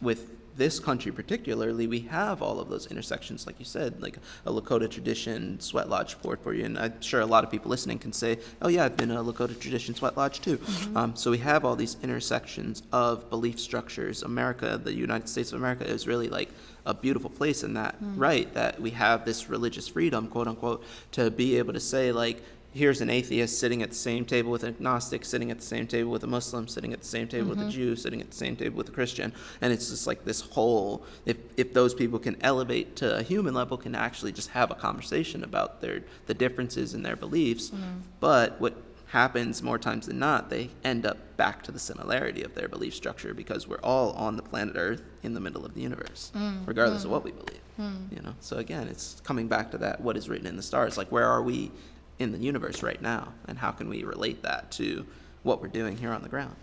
[0.00, 4.50] with this country particularly, we have all of those intersections, like you said, like a
[4.52, 6.64] Lakota tradition sweat lodge board for you.
[6.64, 9.22] And I'm sure a lot of people listening can say, oh, yeah, I've been a
[9.22, 10.58] Lakota tradition sweat lodge too.
[10.96, 14.22] Um, so we have all these intersections of belief structures.
[14.22, 16.50] America, the United States of America, is really like
[16.86, 18.14] a beautiful place in that, mm.
[18.16, 18.52] right?
[18.54, 23.00] That we have this religious freedom, quote unquote, to be able to say, like, here's
[23.00, 26.10] an atheist sitting at the same table with an agnostic, sitting at the same table
[26.10, 27.70] with a Muslim, sitting at the same table with a mm-hmm.
[27.70, 31.04] Jew, sitting at the same table with a Christian, and it's just like this whole.
[31.26, 34.74] If if those people can elevate to a human level, can actually just have a
[34.74, 38.00] conversation about their the differences in their beliefs, mm-hmm.
[38.20, 38.74] but what
[39.10, 42.94] happens more times than not, they end up back to the similarity of their belief
[42.94, 46.66] structure because we're all on the planet Earth in the middle of the universe, Mm,
[46.66, 47.60] regardless of what we believe.
[47.78, 50.98] You know, so again, it's coming back to that: what is written in the stars?
[50.98, 51.70] Like, where are we
[52.18, 55.06] in the universe right now, and how can we relate that to
[55.44, 56.56] what we're doing here on the ground?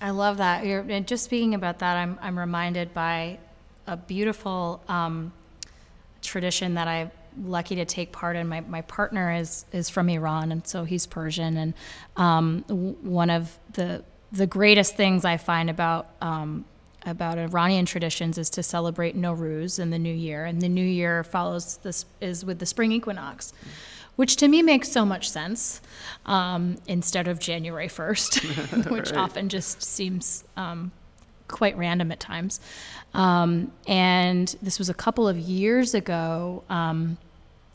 [0.00, 0.64] I love that.
[0.66, 3.38] You're, and just speaking about that, I'm, I'm reminded by
[3.86, 5.32] a beautiful um,
[6.22, 7.10] tradition that I'm
[7.42, 8.48] lucky to take part in.
[8.48, 11.56] My, my partner is, is from Iran, and so he's Persian.
[11.56, 11.74] And
[12.16, 16.64] um, w- one of the, the greatest things I find about, um,
[17.06, 20.44] about Iranian traditions is to celebrate Nowruz in the new year.
[20.44, 23.52] And the new year follows this, is with the spring equinox.
[24.16, 25.80] Which to me makes so much sense
[26.24, 29.16] um, instead of January 1st, which Right.
[29.18, 30.92] often just seems um,
[31.48, 32.60] quite random at times.
[33.12, 36.64] Um, and this was a couple of years ago.
[36.68, 37.16] Um,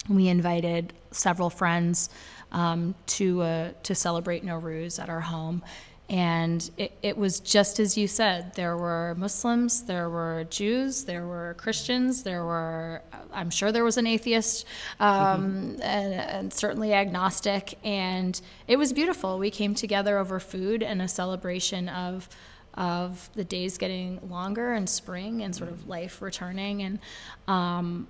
[0.10, 2.10] we invited several friends
[2.52, 5.64] um, to uh, to celebrate Nowruz at our home,
[6.10, 8.56] and it, it was just as you said.
[8.56, 13.02] There were Muslims, there were Jews, there were Christians, there were
[13.32, 14.66] I'm sure there was an atheist,
[15.00, 19.38] um, and, and certainly agnostic, and it was beautiful.
[19.38, 22.28] We came together over food and a celebration of
[22.76, 27.00] of the days getting longer and spring and sort of life returning and
[27.48, 28.08] um,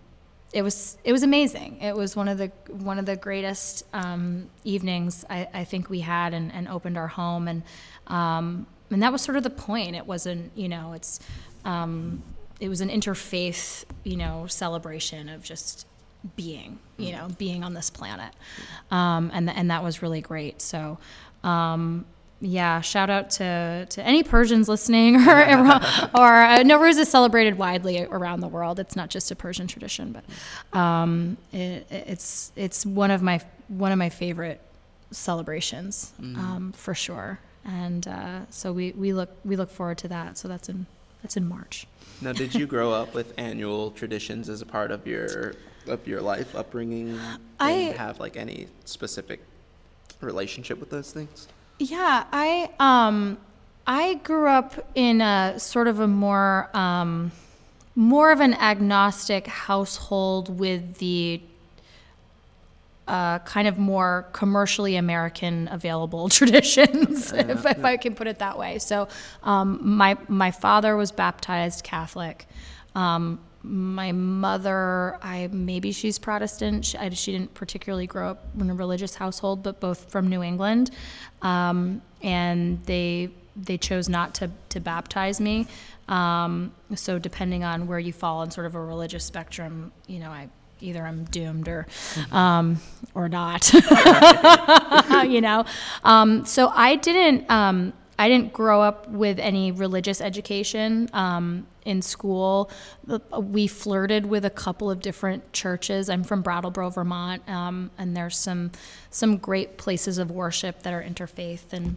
[0.52, 1.80] it was it was amazing.
[1.82, 6.00] It was one of the one of the greatest um, evenings I, I think we
[6.00, 7.63] had and, and opened our home and
[8.08, 9.95] um, and that was sort of the point.
[9.95, 11.19] It wasn't you know it's
[11.65, 12.24] um,
[12.60, 15.86] it was an interfaith you know celebration of just
[16.36, 18.34] being you know being on this planet
[18.91, 20.62] um, and th- and that was really great.
[20.62, 20.98] So.
[22.41, 25.32] Yeah, shout out to, to any Persians listening, or
[26.15, 28.80] or uh, Nowruz is celebrated widely around the world.
[28.80, 33.91] It's not just a Persian tradition, but um, it, it's it's one of my one
[33.91, 34.62] of my favorite
[35.12, 37.39] celebrations um, for sure.
[37.65, 40.38] And uh, so we, we look we look forward to that.
[40.38, 40.86] So that's in
[41.21, 41.88] that's in March.
[42.21, 45.56] Now, did you grow up with annual traditions as a part of your
[45.88, 47.19] of your life upbringing?
[47.60, 49.41] I- and have like any specific
[50.21, 51.47] relationship with those things.
[51.80, 53.38] Yeah, I um
[53.88, 57.32] I grew up in a sort of a more um
[57.96, 61.42] more of an agnostic household with the
[63.10, 68.58] uh, kind of more commercially American available traditions, if, if I can put it that
[68.58, 68.78] way.
[68.78, 69.08] So,
[69.42, 72.48] um, my my father was baptized Catholic.
[72.94, 76.86] Um, my mother, I maybe she's Protestant.
[76.86, 80.41] She, I, she didn't particularly grow up in a religious household, but both from New
[80.41, 80.91] England,
[81.41, 85.67] um, and they they chose not to to baptize me.
[86.08, 90.30] Um, so depending on where you fall on sort of a religious spectrum, you know,
[90.30, 90.50] I
[90.82, 91.86] either I'm doomed or
[92.32, 92.80] um,
[93.13, 93.72] or not.
[95.28, 95.65] you know,
[96.04, 97.50] um, so I didn't.
[98.20, 102.70] I didn't grow up with any religious education um, in school.
[103.34, 106.10] We flirted with a couple of different churches.
[106.10, 108.72] I'm from Brattleboro, Vermont, um, and there's some
[109.10, 111.96] some great places of worship that are interfaith, and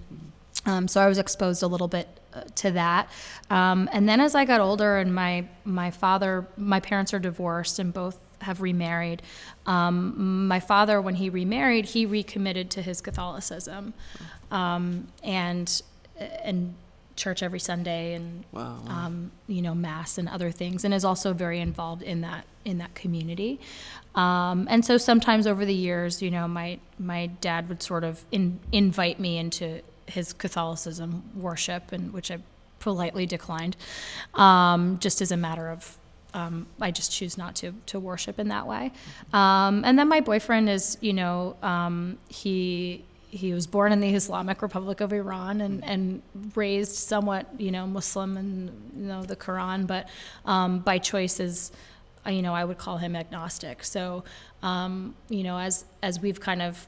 [0.64, 3.10] um, so I was exposed a little bit uh, to that.
[3.50, 7.80] Um, and then as I got older, and my my father, my parents are divorced,
[7.80, 9.22] and both have remarried.
[9.66, 13.92] Um, my father, when he remarried, he recommitted to his Catholicism,
[14.52, 15.82] um, and
[16.18, 16.74] and
[17.16, 21.32] church every Sunday and Wow, um, you know mass and other things, and is also
[21.32, 23.60] very involved in that in that community.
[24.14, 28.24] Um, and so sometimes over the years, you know, my my dad would sort of
[28.30, 32.38] in, invite me into his Catholicism worship, and which I
[32.78, 33.76] politely declined,
[34.34, 35.96] um, just as a matter of
[36.34, 38.92] um, I just choose not to to worship in that way.
[39.32, 44.14] Um, and then my boyfriend is, you know, um, he he was born in the
[44.14, 46.22] Islamic Republic of Iran and, and
[46.54, 50.10] raised somewhat, you know, Muslim and you know the Quran, but
[50.44, 51.72] um, by choice is,
[52.26, 53.84] you know, I would call him agnostic.
[53.84, 54.22] So,
[54.62, 56.86] um, you know, as as we've kind of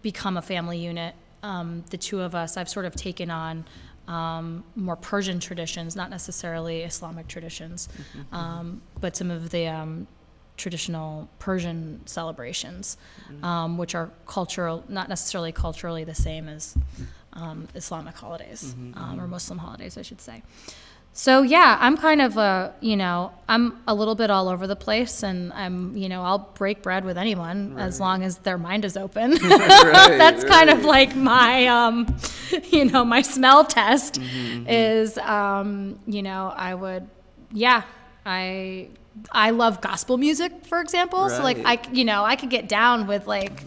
[0.00, 3.66] become a family unit, um, the two of us, I've sort of taken on
[4.08, 7.90] um, more Persian traditions, not necessarily Islamic traditions,
[8.32, 10.06] um, but some of the um,
[10.60, 12.96] traditional Persian celebrations,
[13.42, 16.76] um, which are cultural, not necessarily culturally the same as
[17.32, 20.42] um, Islamic holidays um, or Muslim holidays, I should say.
[21.12, 24.76] So yeah, I'm kind of a, you know, I'm a little bit all over the
[24.76, 28.84] place, and I'm, you know, I'll break bread with anyone as long as their mind
[28.84, 29.30] is open.
[29.40, 32.16] That's kind of like my, um,
[32.70, 34.20] you know, my smell test
[34.68, 37.08] is, um, you know, I would,
[37.52, 37.82] yeah,
[38.24, 38.90] I,
[39.32, 41.28] I love gospel music, for example.
[41.28, 43.64] So like I, you know, I could get down with like,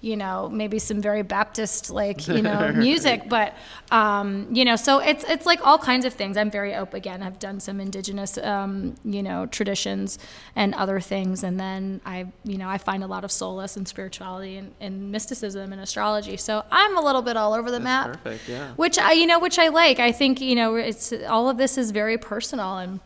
[0.00, 3.54] you know, maybe some very Baptist like, you know, music, but
[3.90, 6.36] um, you know, so it's it's like all kinds of things.
[6.36, 7.22] I'm very open again.
[7.22, 10.18] I've done some indigenous um, you know, traditions
[10.54, 13.88] and other things and then I, you know, I find a lot of solace and
[13.88, 16.36] spirituality and, and mysticism and astrology.
[16.36, 18.22] So I'm a little bit all over the That's map.
[18.22, 18.72] perfect, yeah.
[18.74, 20.00] Which I you know, which I like.
[20.00, 23.00] I think, you know, it's all of this is very personal and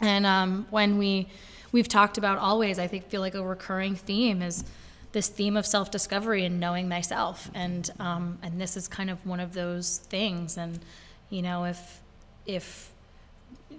[0.00, 1.28] and um, when we
[1.72, 4.64] we've talked about always, I think feel like a recurring theme is
[5.12, 9.40] this theme of self-discovery and knowing thyself, and um, and this is kind of one
[9.40, 10.56] of those things.
[10.56, 10.78] And
[11.30, 12.00] you know, if
[12.46, 12.90] if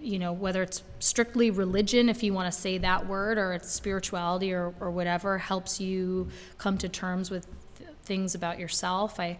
[0.01, 3.71] you know whether it's strictly religion, if you want to say that word, or it's
[3.71, 7.47] spirituality or or whatever, helps you come to terms with
[7.77, 9.19] th- things about yourself.
[9.19, 9.37] I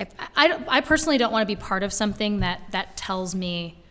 [0.00, 3.81] I, I, I personally don't want to be part of something that that tells me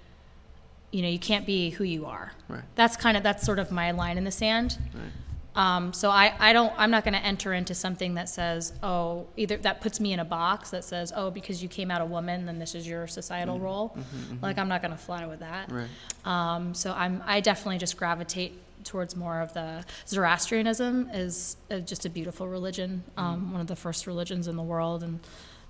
[0.91, 2.63] you know you can't be who you are Right.
[2.75, 5.75] that's kind of that's sort of my line in the sand Right.
[5.77, 9.27] um, so I, I don't i'm not going to enter into something that says oh
[9.37, 12.05] either that puts me in a box that says oh because you came out a
[12.05, 14.43] woman then this is your societal role Mm-hmm.
[14.43, 15.87] like i'm not going to fly with that Right.
[16.25, 22.05] um, so i'm i definitely just gravitate towards more of the zoroastrianism is uh, just
[22.05, 25.19] a beautiful religion um, one of the first religions in the world and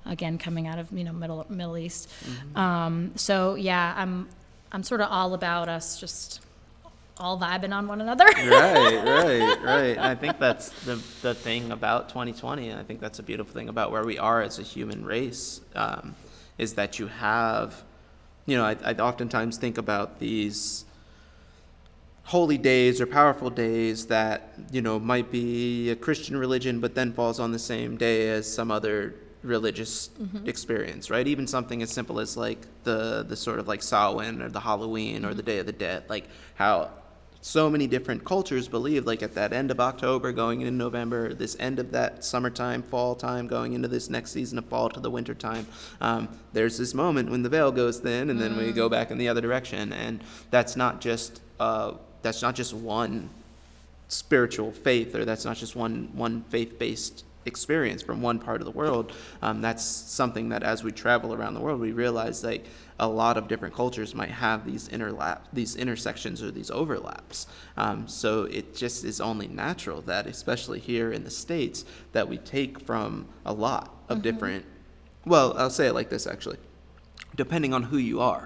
[0.05, 2.09] again coming out of you know middle middle east
[2.55, 4.27] um, so yeah i'm
[4.71, 6.41] i'm sort of all about us just
[7.21, 9.97] all vibing on one another right, right, right.
[9.97, 13.69] I think that's the the thing about 2020, and I think that's a beautiful thing
[13.69, 16.15] about where we are as a human race, um,
[16.57, 17.83] is that you have,
[18.47, 20.85] you know, I, I oftentimes think about these
[22.23, 27.13] holy days or powerful days that you know might be a Christian religion, but then
[27.13, 30.09] falls on the same day as some other religious
[30.45, 31.27] experience, right?
[31.27, 35.25] Even something as simple as like the the sort of like Samhain or the Halloween
[35.25, 36.91] or the Day of the Dead, like how
[37.41, 41.57] so many different cultures believe like at that end of October going into November, this
[41.59, 45.09] end of that summertime, fall time, going into this next season of fall to the
[45.09, 45.65] winter time,
[46.01, 49.17] um, there's this moment when the veil goes thin and then we go back in
[49.17, 49.91] the other direction.
[49.91, 53.29] And that's not just uh, that's not just one
[54.07, 58.71] spiritual faith or that's not just one one faith-based experience from one part of the
[58.71, 62.65] world um, that's something that as we travel around the world we realize like
[63.01, 67.47] a lot of different cultures might have these interlap these intersections or these overlaps.
[67.75, 72.37] Um, so it just is only natural that especially here in the states that we
[72.37, 74.65] take from a lot of different
[75.25, 76.57] well i'll say it like this actually
[77.43, 78.45] depending on who you are,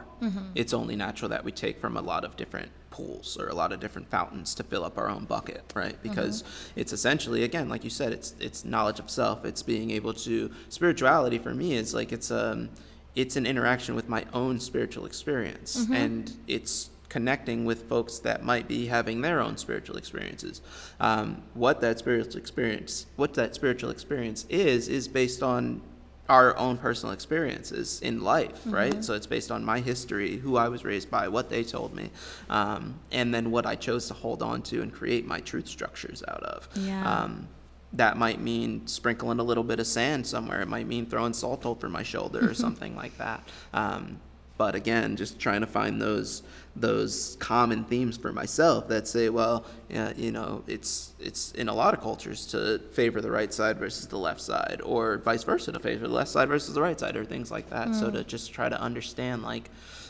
[0.55, 3.69] it's only natural that we take from a lot of different pools or a lot
[3.73, 5.97] of different fountains to fill up our own bucket, right?
[6.01, 6.43] Because
[6.81, 9.43] it's essentially, again, like you said, it's it's knowledge of self.
[9.43, 10.33] It's being able to
[10.69, 12.69] spirituality for me is like it's um
[13.15, 18.67] it's an interaction with my own spiritual experience, and it's connecting with folks that might
[18.67, 20.61] be having their own spiritual experiences.
[20.99, 25.81] Um, what that spiritual experience, what that spiritual experience is, is based on
[26.27, 29.03] our own personal experiences in life, right?
[29.03, 32.09] So it's based on my history, who I was raised by, what they told me,
[32.49, 36.23] um, and then what I chose to hold on to and create my truth structures
[36.27, 36.67] out of.
[36.75, 37.23] Yeah.
[37.23, 37.47] Um,
[37.93, 40.61] that might mean sprinkling a little bit of sand somewhere.
[40.61, 43.47] It might mean throwing salt over my shoulder or something like that.
[43.73, 44.19] Um,
[44.57, 46.43] but again, just trying to find those
[46.75, 51.73] those common themes for myself that say, well, yeah, you know, it's it's in a
[51.73, 55.71] lot of cultures to favor the right side versus the left side, or vice versa
[55.71, 57.95] to favor the left side versus the right side, or things like that.
[57.95, 59.69] So to just try to understand like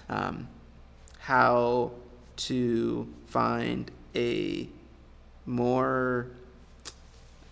[0.09, 0.47] um,
[1.19, 1.91] how
[2.37, 4.67] to find a
[5.45, 6.27] more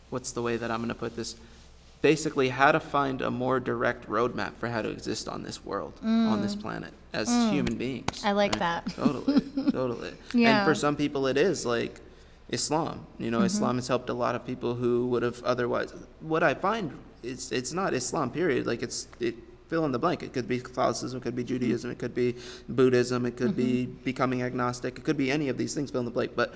[0.09, 1.35] what's the way that I'm going to put this?
[2.01, 5.93] Basically, how to find a more direct roadmap for how to exist on this world,
[6.03, 8.21] on this planet, as human beings.
[8.23, 8.25] Mm.
[8.27, 8.85] I like that.
[8.95, 10.11] Totally, totally.
[10.33, 10.57] Yeah.
[10.59, 11.99] And for some people, it is like
[12.49, 13.05] Islam.
[13.19, 13.45] You know, Mm-hmm.
[13.45, 15.93] Islam has helped a lot of people who would have otherwise.
[16.21, 18.31] What I find is it's not Islam.
[18.31, 18.65] Period.
[18.67, 19.35] Like it's it
[19.69, 20.23] fill in the blank.
[20.23, 21.17] It could be Catholicism.
[21.19, 21.89] It could be Judaism.
[21.91, 22.35] It could be
[22.67, 23.25] Buddhism.
[23.25, 24.03] It could be Mm-hmm.
[24.03, 24.97] becoming agnostic.
[24.99, 25.89] It could be any of these things.
[25.91, 26.31] Fill in the blank.
[26.35, 26.53] But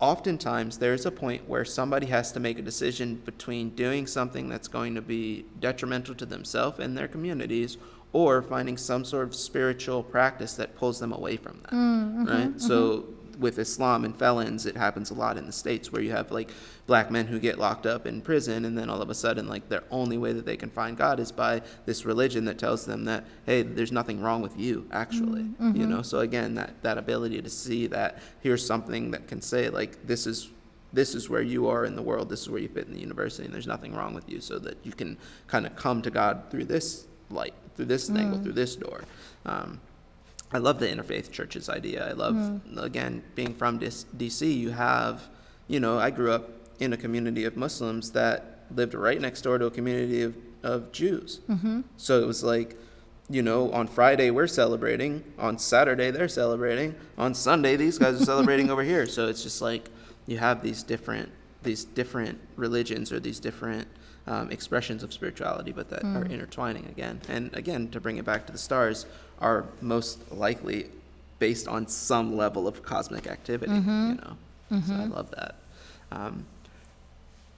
[0.00, 4.68] oftentimes there's a point where somebody has to make a decision between doing something that's
[4.68, 7.76] going to be detrimental to themselves and their communities
[8.12, 12.24] or finding some sort of spiritual practice that pulls them away from that mm, mm-hmm,
[12.24, 12.48] right?
[12.48, 12.58] Mm-hmm.
[12.58, 13.06] so
[13.38, 16.50] with islam and felons it happens a lot in the states where you have like
[16.86, 19.68] black men who get locked up in prison and then all of a sudden like
[19.68, 23.04] their only way that they can find god is by this religion that tells them
[23.04, 25.90] that hey there's nothing wrong with you actually mm, you mm-hmm.
[25.90, 26.02] know?
[26.02, 30.26] So again that that ability to see that here's something that can say like this
[30.26, 30.50] is
[30.92, 33.00] this is where you are in the world this is where you fit in the
[33.00, 36.10] university and there's nothing wrong with you so that you can kind of come to
[36.10, 39.04] god through this light through this angle through this door
[39.46, 39.80] um,
[40.52, 42.08] I love the interfaith churches idea.
[42.08, 45.28] I love, again, being from DC, you have,
[45.66, 46.50] you know, I grew up
[46.80, 50.90] in a community of Muslims that lived right next door to a community of, of
[50.92, 51.40] Jews.
[51.50, 51.82] Mm-hmm.
[51.98, 52.76] So it was like,
[53.28, 58.24] you know, on Friday we're celebrating, on Saturday they're celebrating, on Sunday these guys are
[58.24, 59.06] celebrating over here.
[59.06, 59.90] So it's just like
[60.26, 61.30] you have these different
[61.62, 63.88] these different religions or these different
[64.28, 66.14] um, expressions of spirituality, but that mm.
[66.16, 67.20] are intertwining again.
[67.28, 69.06] And again, to bring it back to the stars,
[69.40, 70.90] are most likely
[71.38, 73.72] based on some level of cosmic activity.
[73.72, 74.08] Mm-hmm.
[74.10, 74.36] You know,
[74.72, 74.80] mm-hmm.
[74.80, 75.12] so I mm-hmm.
[75.12, 75.54] love that.
[76.12, 76.46] Um,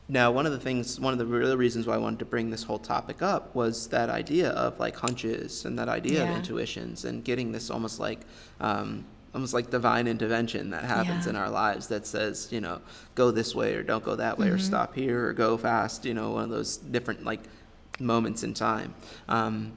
[0.09, 2.51] now, one of the things, one of the real reasons why I wanted to bring
[2.51, 6.31] this whole topic up was that idea of like hunches and that idea yeah.
[6.31, 8.21] of intuitions and getting this almost like,
[8.61, 9.05] um,
[9.35, 11.31] almost like divine intervention that happens yeah.
[11.31, 12.81] in our lives that says, you know,
[13.14, 14.57] go this way or don't go that way mm-hmm.
[14.57, 16.05] or stop here or go fast.
[16.05, 17.41] You know, one of those different like
[18.01, 18.95] moments in time.
[19.28, 19.72] Um,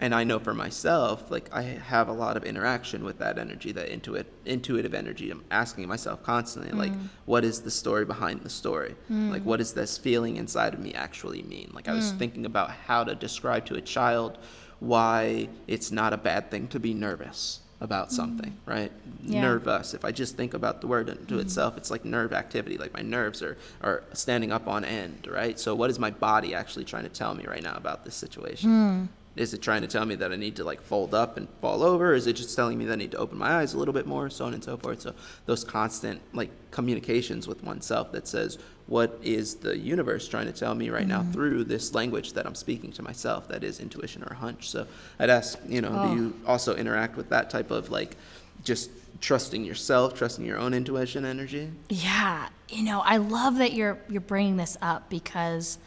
[0.00, 3.72] and I know for myself, like I have a lot of interaction with that energy,
[3.72, 5.30] that intuit, intuitive energy.
[5.30, 6.78] I'm asking myself constantly, mm.
[6.78, 6.92] like,
[7.26, 8.96] what is the story behind the story?
[9.10, 9.30] Mm.
[9.30, 11.70] Like, what does this feeling inside of me actually mean?
[11.72, 12.18] Like, I was mm.
[12.18, 14.38] thinking about how to describe to a child
[14.80, 18.12] why it's not a bad thing to be nervous about mm.
[18.12, 18.92] something, right?
[19.22, 19.40] Yeah.
[19.40, 19.94] Nervous.
[19.94, 21.40] If I just think about the word to mm.
[21.40, 22.78] itself, it's like nerve activity.
[22.78, 25.58] Like my nerves are, are standing up on end, right?
[25.58, 29.08] So, what is my body actually trying to tell me right now about this situation?
[29.36, 31.82] Is it trying to tell me that I need to like fold up and fall
[31.82, 32.14] over?
[32.14, 34.06] Is it just telling me that I need to open my eyes a little bit
[34.06, 35.00] more, so on and so forth?
[35.00, 35.14] So
[35.46, 40.74] those constant like communications with oneself that says, what is the universe trying to tell
[40.74, 41.26] me right mm-hmm.
[41.26, 44.70] now through this language that I'm speaking to myself that is intuition or hunch.
[44.70, 44.86] So
[45.18, 46.08] I'd ask, you know, oh.
[46.08, 48.16] do you also interact with that type of like
[48.62, 51.70] just trusting yourself, trusting your own intuition energy?
[51.88, 52.48] Yeah.
[52.68, 55.78] You know, I love that you're you're bringing this up because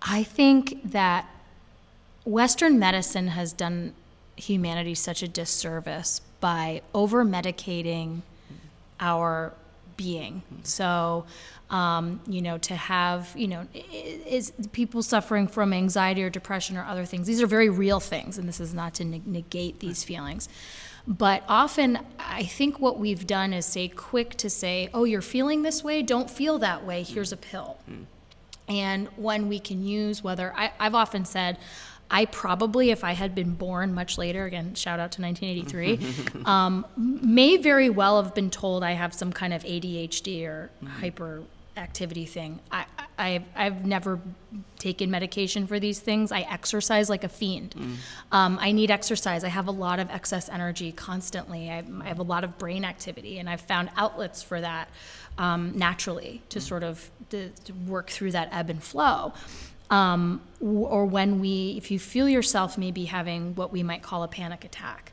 [0.00, 1.28] I think that
[2.30, 3.92] Western medicine has done
[4.36, 8.20] humanity such a disservice by over medicating
[9.00, 9.52] our
[9.96, 10.42] being.
[10.62, 11.26] So,
[11.70, 16.84] um, you know, to have, you know, is people suffering from anxiety or depression or
[16.84, 17.26] other things.
[17.26, 20.48] These are very real things, and this is not to negate these feelings.
[21.06, 25.62] But often, I think what we've done is say quick to say, oh, you're feeling
[25.62, 27.78] this way, don't feel that way, here's a pill.
[27.90, 28.04] Mm.
[28.68, 31.58] And when we can use whether, I, I've often said,
[32.10, 36.84] I probably, if I had been born much later, again, shout out to 1983, um,
[36.96, 41.04] may very well have been told I have some kind of ADHD or mm-hmm.
[41.76, 42.58] hyperactivity thing.
[42.72, 42.84] I,
[43.16, 44.20] I, I've never
[44.78, 46.32] taken medication for these things.
[46.32, 47.74] I exercise like a fiend.
[47.76, 47.96] Mm.
[48.32, 49.44] Um, I need exercise.
[49.44, 51.70] I have a lot of excess energy constantly.
[51.70, 54.88] I, I have a lot of brain activity, and I've found outlets for that
[55.38, 56.62] um, naturally to mm.
[56.62, 59.32] sort of to, to work through that ebb and flow
[59.90, 64.28] um, or when we, if you feel yourself maybe having what we might call a
[64.28, 65.12] panic attack,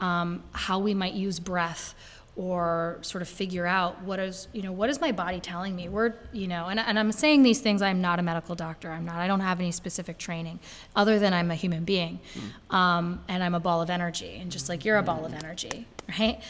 [0.00, 1.94] um, how we might use breath
[2.38, 5.88] or sort of figure out what is you know what is my body telling me?
[5.88, 8.92] We're you know and, and i'm saying these things i'm not a medical doctor.
[8.92, 10.60] I'm not i don't have any specific training
[10.94, 12.74] other than i'm a human being mm.
[12.74, 14.38] um, and i'm a ball of energy.
[14.40, 16.40] And just like you're a ball of energy right?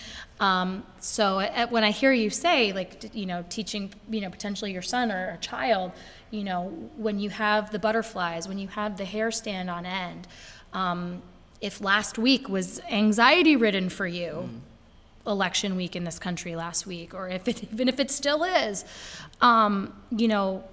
[0.41, 4.73] Um, so at, when i hear you say like you know teaching you know potentially
[4.73, 5.93] your son or a child
[6.31, 6.65] you know,
[6.97, 10.27] when you have the butterflies, when you have the hair stand on end.
[10.73, 11.23] Um,
[11.61, 14.61] if last week was anxiety ridden for you, mm.
[15.27, 18.85] election week in this country last week, or if it, even if it still is,
[19.41, 20.65] um, you know,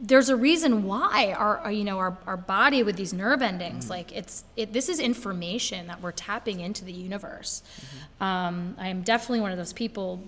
[0.00, 3.90] there's a reason why our, you know our, our body with these nerve endings mm
[3.90, 8.24] like it's it, this is information that we're tapping into the universe mm-hmm.
[8.24, 10.20] um, i'm definitely one of those people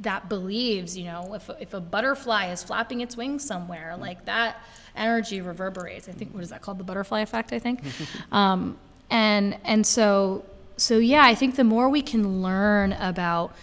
[0.00, 4.56] that believes, you know, if, if a butterfly is flapping its wings somewhere, like that
[4.96, 6.08] energy reverberates.
[6.08, 6.78] I think what is that called?
[6.78, 7.80] The butterfly effect, I think.
[8.32, 8.76] um,
[9.10, 10.44] and and so
[10.76, 13.54] so yeah, I think the more we can learn about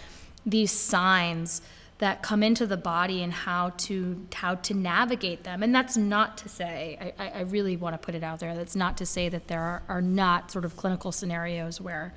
[0.46, 1.62] these signs
[2.02, 5.62] that come into the body and how to how to navigate them.
[5.62, 8.56] And that's not to say, I, I really want to put it out there.
[8.56, 12.12] That's not to say that there are, are not sort of clinical scenarios where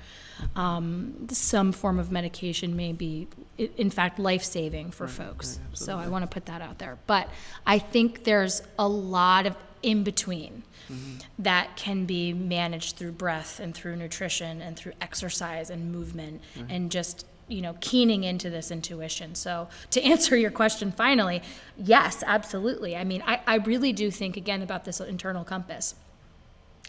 [0.56, 3.28] um, some form of medication may be,
[3.58, 5.60] in fact, life saving for right, folks.
[5.68, 6.98] Right, so I want to put that out there.
[7.06, 7.28] But
[7.64, 10.64] I think there's a lot of in between.
[10.88, 11.42] Mm-hmm.
[11.42, 16.70] that can be managed through breath and through nutrition and through exercise and movement mm-hmm.
[16.70, 21.42] and just you know keening into this intuition so to answer your question finally
[21.76, 25.94] yes absolutely i mean i, I really do think again about this internal compass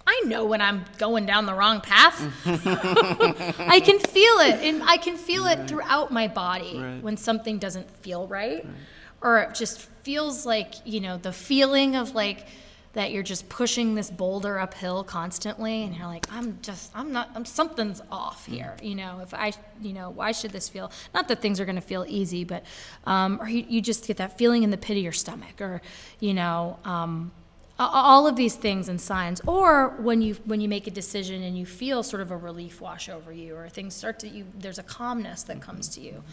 [0.09, 2.17] I know when I'm going down the wrong path.
[2.45, 5.59] I can feel it, and I can feel right.
[5.59, 7.03] it throughout my body right.
[7.03, 8.73] when something doesn't feel right, right,
[9.21, 12.47] or it just feels like you know the feeling of like
[12.93, 17.29] that you're just pushing this boulder uphill constantly and you're like i'm just i'm not
[17.35, 18.75] i'm something's off here.
[18.81, 21.75] You know if i you know why should this feel not that things are going
[21.75, 22.63] to feel easy but
[23.05, 25.81] um, or you, you just get that feeling in the pit of your stomach or
[26.19, 27.31] you know um,
[27.79, 29.41] all of these things and signs.
[29.45, 32.81] Or when you when you make a decision and you feel sort of a relief
[32.81, 36.23] wash over you or things start to you there's a calmness that comes to you.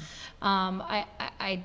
[0.41, 1.65] Um, I, I, I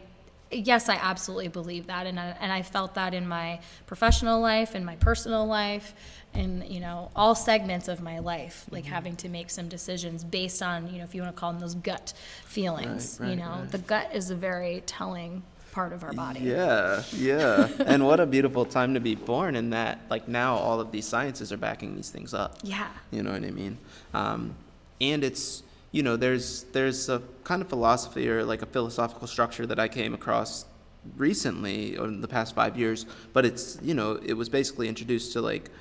[0.51, 4.75] yes, I absolutely believe that, and I, and I felt that in my professional life,
[4.75, 5.93] in my personal life,
[6.33, 8.93] and you know all segments of my life, like Mm-hmm.
[8.93, 11.59] having to make some decisions based on you know if you want to call them
[11.59, 12.13] those gut
[12.45, 13.17] feelings.
[13.19, 13.71] Right, you know, right.
[13.71, 16.41] the gut is a very telling part of our body.
[16.41, 17.69] Yeah, yeah.
[17.85, 21.07] and what a beautiful time to be born in that, like, now all of these
[21.07, 22.57] sciences are backing these things up.
[22.63, 22.87] Yeah.
[23.11, 23.77] You know what I mean?
[24.13, 24.55] Um,
[24.99, 29.65] and it's, you know, there's there's a kind of philosophy or like a philosophical structure
[29.65, 30.65] that I came across
[31.17, 35.33] recently or in the past five years, but it's, you know, it was basically introduced
[35.33, 35.71] to like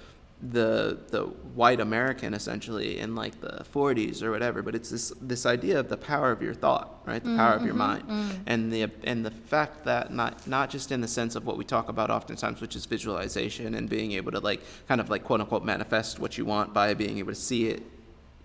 [0.41, 4.63] the the white American essentially in like the 40s or whatever.
[4.63, 7.23] But it's this this idea of the power of your thought, right?
[7.23, 8.43] The power of your mm-hmm, mind, mm-hmm.
[8.47, 11.65] and the and the fact that not not just in the sense of what we
[11.65, 15.41] talk about oftentimes, which is visualization and being able to like kind of like quote
[15.41, 17.83] unquote manifest what you want by being able to see it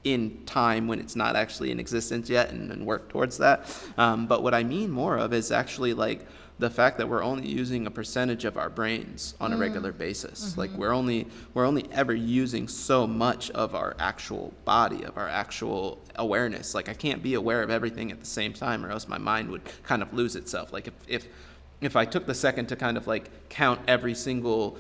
[0.04, 3.74] in time when it's not actually in existence yet and, and work towards that.
[3.98, 6.26] Um, but what I mean more of is actually like
[6.60, 10.58] the fact that we're only using a percentage of our brains on a regular basis.
[10.58, 15.28] Like we're only we're only ever using so much of our actual body, of our
[15.28, 16.76] actual awareness.
[16.76, 19.50] Like I can't be aware of everything at the same time or else my mind
[19.50, 20.72] would kind of lose itself.
[20.72, 21.28] Like if if
[21.82, 24.78] if I took the second to kind of like count every single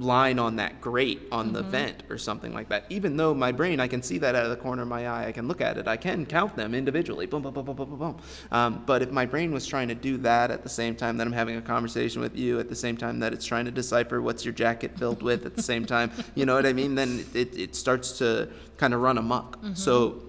[0.00, 2.84] line on that grate on the vent or something like that.
[2.90, 5.26] Even though my brain, I can see that out of the corner of my eye,
[5.26, 7.88] I can look at it, I can count them individually, boom, boom, boom, boom, boom,
[7.90, 8.16] boom, boom.
[8.50, 11.26] Um, but if my brain was trying to do that at the same time that
[11.26, 14.20] I'm having a conversation with you, at the same time that it's trying to decipher
[14.20, 16.94] what's your jacket filled with, at the same time, you know what I mean?
[16.94, 19.58] Then it, it starts to kind of run amok.
[19.74, 20.22] So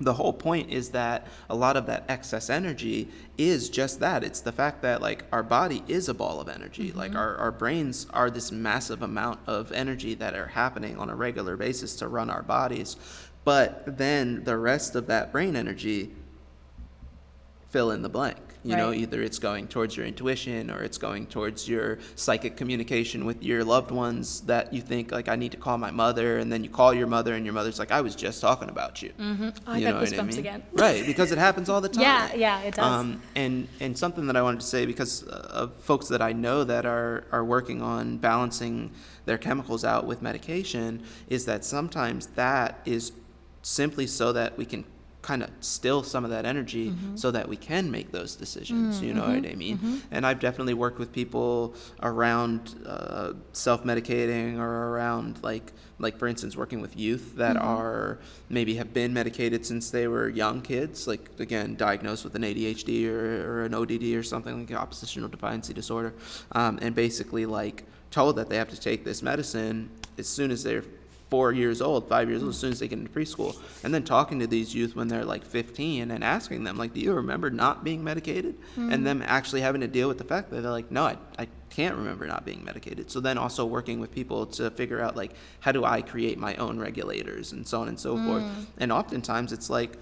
[0.00, 4.22] the whole point is that a lot of that excess energy is just that.
[4.22, 6.90] It's the fact that like our body is a ball of energy.
[6.90, 6.98] Mm-hmm.
[6.98, 11.16] Like our, our brains are this massive amount of energy that are happening on a
[11.16, 12.96] regular basis to run our bodies.
[13.44, 16.12] But then the rest of that brain energy
[17.70, 21.26] fill in the blank you know either it's going towards your intuition or it's going
[21.26, 25.56] towards your psychic communication with your loved ones that you think like i need to
[25.56, 28.14] call my mother and then you call your mother and your mother's like i was
[28.16, 30.62] just talking about you Oh, I you got know what goosebumps again.
[30.72, 32.02] right, because it happens all the time.
[32.02, 32.84] Yeah, yeah, it does.
[32.84, 36.32] Um, and and something that I wanted to say because uh, of folks that I
[36.32, 38.90] know that are are working on balancing
[39.24, 43.12] their chemicals out with medication is that sometimes that is
[43.62, 44.84] simply so that we can
[45.20, 47.16] kind of still some of that energy Mm-hmm.
[47.16, 49.96] so that we can make those decisions you know what i mean Mm-hmm.
[50.12, 56.56] and i've definitely worked with people around uh, self-medicating or around like like for instance
[56.56, 57.66] working with youth that Mm-hmm.
[57.66, 62.42] are maybe have been medicated since they were young kids like again diagnosed with an
[62.42, 66.14] adhd or, or an odd or something like oppositional defiancy disorder
[66.52, 70.62] um, and basically like told that they have to take this medicine as soon as
[70.62, 70.84] they're
[71.28, 74.02] four years old, five years old, as soon as they get into preschool, and then
[74.02, 77.50] talking to these youth when they're like 15 and asking them, like, do you remember
[77.50, 78.56] not being medicated?
[78.76, 81.48] And them actually having to deal with the fact that they're like, no, I, I
[81.70, 83.10] can't remember not being medicated.
[83.10, 86.54] So then also working with people to figure out, like, how do I create my
[86.56, 88.42] own regulators and so on and so forth.
[88.42, 88.66] Mm.
[88.78, 89.96] And oftentimes it's like,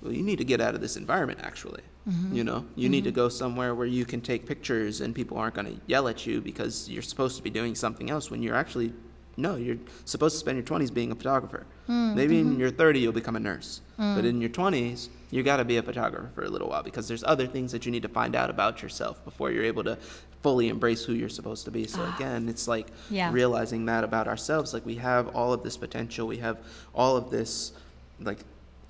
[0.00, 1.82] well, you need to get out of this environment actually.
[2.08, 2.36] Mm-hmm.
[2.36, 3.16] You know, you need to mm-hmm.
[3.16, 6.40] go somewhere where you can take pictures and people aren't going to yell at you
[6.40, 8.92] because you're supposed to be doing something else when you're actually
[9.38, 11.64] no, you're supposed to spend your 20s being a photographer.
[11.86, 12.60] Hmm, Maybe in mm-hmm.
[12.60, 13.80] your 30 you'll become a nurse.
[13.96, 14.16] Hmm.
[14.16, 17.06] But in your 20s, you got to be a photographer for a little while because
[17.06, 19.96] there's other things that you need to find out about yourself before you're able to
[20.42, 21.86] fully embrace who you're supposed to be.
[21.86, 22.16] So ah.
[22.16, 23.30] again, it's like Yeah.
[23.32, 26.58] realizing that about ourselves like we have all of this potential, we have
[26.94, 27.72] all of this
[28.20, 28.38] like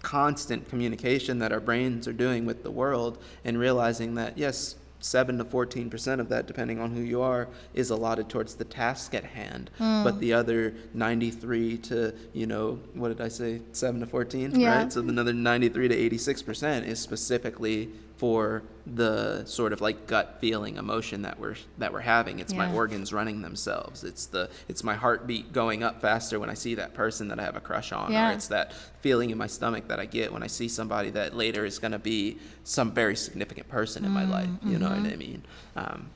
[0.03, 5.39] constant communication that our brains are doing with the world and realizing that yes 7
[5.39, 9.15] to 14 percent of that depending on who you are is allotted towards the task
[9.15, 9.71] at hand.
[9.79, 10.03] Hmm.
[10.05, 13.61] But the other 93 to you know what did i say?
[13.73, 14.83] 7 to 14 Yeah.
[14.83, 14.93] right?
[14.93, 20.77] So another 93 to 86 percent is specifically for the sort of like gut feeling
[20.77, 24.95] emotion that we're that we're having it's my organs running themselves it's the it's my
[24.95, 28.11] heartbeat going up faster when i see that person that i have a crush on
[28.11, 28.31] Yeah.
[28.31, 31.37] or it's that feeling in my stomach that I get when I see somebody that
[31.37, 34.49] later is going to be some very significant person in my life.
[34.65, 35.45] You know what I mean?
[35.77, 36.11] Um,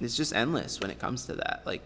[0.00, 1.62] it's just endless when it comes to that.
[1.66, 1.82] Like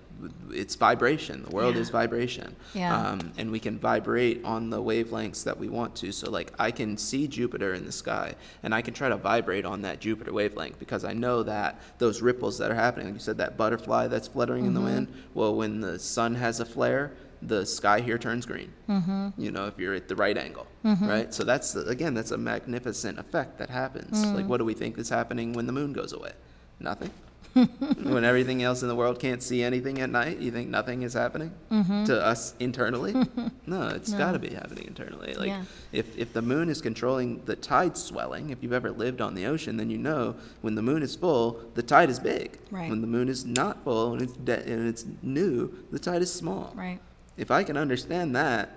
[0.52, 1.42] it's vibration.
[1.44, 1.80] The world Yeah.
[1.80, 2.54] is vibration.
[2.74, 2.96] Yeah.
[2.96, 6.12] Um, and we can vibrate on the wavelengths that we want to.
[6.12, 9.64] So like I can see Jupiter in the sky and I can try to vibrate
[9.64, 13.20] on that Jupiter wavelength because I know that those ripples that are happening, like you
[13.20, 15.08] said, that butterfly that's fluttering in the wind.
[15.34, 17.12] Well, when the sun has a flare,
[17.44, 18.72] the sky here turns green.
[18.88, 19.30] Mm-hmm.
[19.36, 21.34] You know, if you're at the right angle, right?
[21.34, 24.24] So that's the, again, that's a magnificent effect that happens.
[24.26, 26.32] Like, what do we think is happening when the moon goes away?
[26.78, 27.10] Nothing.
[28.02, 31.12] when everything else in the world can't see anything at night, you think nothing is
[31.12, 32.04] happening mm-hmm.
[32.04, 33.12] to us internally?
[33.66, 35.34] no, it's got to be happening internally.
[35.34, 35.64] Like Yeah.
[35.92, 39.46] if if the moon is controlling the tide swelling, if you've ever lived on the
[39.46, 42.58] ocean, then you know when the moon is full, the tide is big.
[42.70, 42.88] Right.
[42.88, 46.32] When the moon is not full and it's de- and it's new, the tide is
[46.32, 46.72] small.
[46.74, 47.00] Right.
[47.36, 48.70] If I can understand that,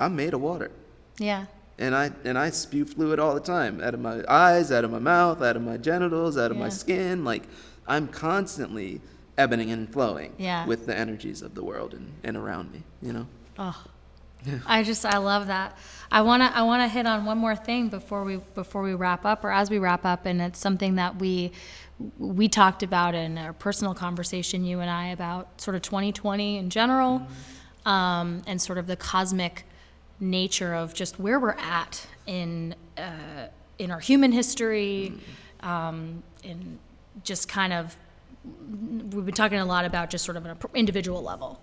[0.00, 0.70] I'm made of water
[1.18, 1.46] Yeah.
[1.78, 4.90] and I and I spew fluid all the time out of my eyes, out of
[4.90, 7.24] my mouth, out of my genitals, out of my skin.
[7.24, 7.44] Like
[7.86, 9.00] I'm constantly
[9.38, 10.66] ebbing and flowing Yeah.
[10.66, 12.82] with the energies of the world and, and around me.
[13.00, 13.26] You know.
[13.58, 13.84] Oh,
[14.66, 15.76] I just I love that.
[16.10, 19.44] I wanna I wanna hit on one more thing before we before we wrap up
[19.44, 21.52] or as we wrap up, and it's something that we
[22.18, 26.68] we talked about in our personal conversation, you and I, about sort of 2020 in
[26.70, 27.22] general,
[27.86, 29.64] um, and sort of the cosmic
[30.18, 33.46] nature of just where we're at in uh,
[33.78, 35.12] in our human history,
[35.60, 36.78] um, in
[37.24, 37.96] just kind of
[38.44, 41.62] we've been talking a lot about just sort of an individual level.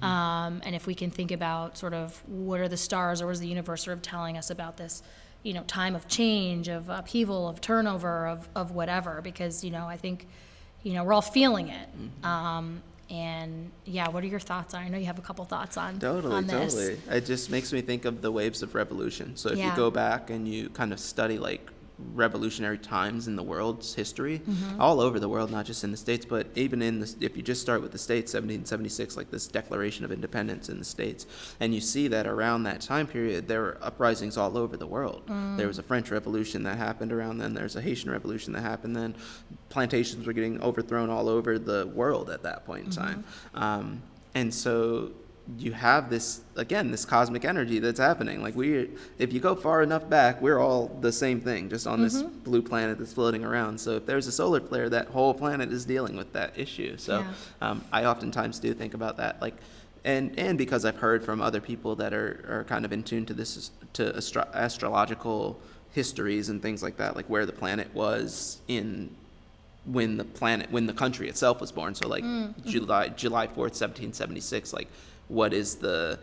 [0.00, 3.32] Um, and if we can think about sort of what are the stars or what
[3.32, 5.02] is the universe sort of telling us about this,
[5.42, 9.86] you know, time of change, of upheaval, of turnover, of, of whatever, because, you know,
[9.86, 10.26] I think,
[10.82, 11.88] you know, we're all feeling it.
[12.22, 14.82] Um, and yeah, what are your thoughts on?
[14.82, 16.74] I know you have a couple thoughts on Totally, on this.
[16.74, 16.98] totally.
[17.10, 19.36] It just makes me think of the waves of revolution.
[19.36, 19.70] So if Yeah.
[19.70, 21.70] you go back and you kind of study like
[22.12, 24.80] revolutionary times in the world's history, Mm-hmm.
[24.80, 27.42] all over the world, not just in the states, but even in the, if you
[27.42, 31.26] just start with the states, 1776, like this Declaration of Independence in the states,
[31.60, 35.22] and you see that around that time period, there were uprisings all over the world.
[35.28, 35.56] Mm.
[35.56, 37.54] There was a French Revolution that happened around then.
[37.54, 39.14] There's a Haitian Revolution that happened then.
[39.68, 43.00] Plantations were getting overthrown all over the world at that point in Mm-hmm.
[43.02, 43.24] time.
[43.54, 44.02] Um,
[44.34, 45.12] and so
[45.58, 48.42] you have this again this cosmic energy that's happening.
[48.42, 48.88] Like we
[49.18, 52.38] if you go far enough back we're all the same thing just on this Mm-hmm.
[52.38, 53.78] blue planet that's floating around.
[53.78, 56.96] So if there's a solar flare that whole planet is dealing with that issue.
[56.96, 57.32] So Yeah.
[57.60, 59.54] um, i oftentimes do think about that like
[60.04, 63.26] and and because i've heard from other people that are, are kind of in tune
[63.26, 65.60] to this to astro- astrological
[65.92, 69.14] histories and things like that like where the planet was in
[69.84, 71.94] when the planet when the country itself was born.
[71.94, 72.24] So like
[72.64, 74.88] july july 4th 1776 like
[75.34, 76.18] what is the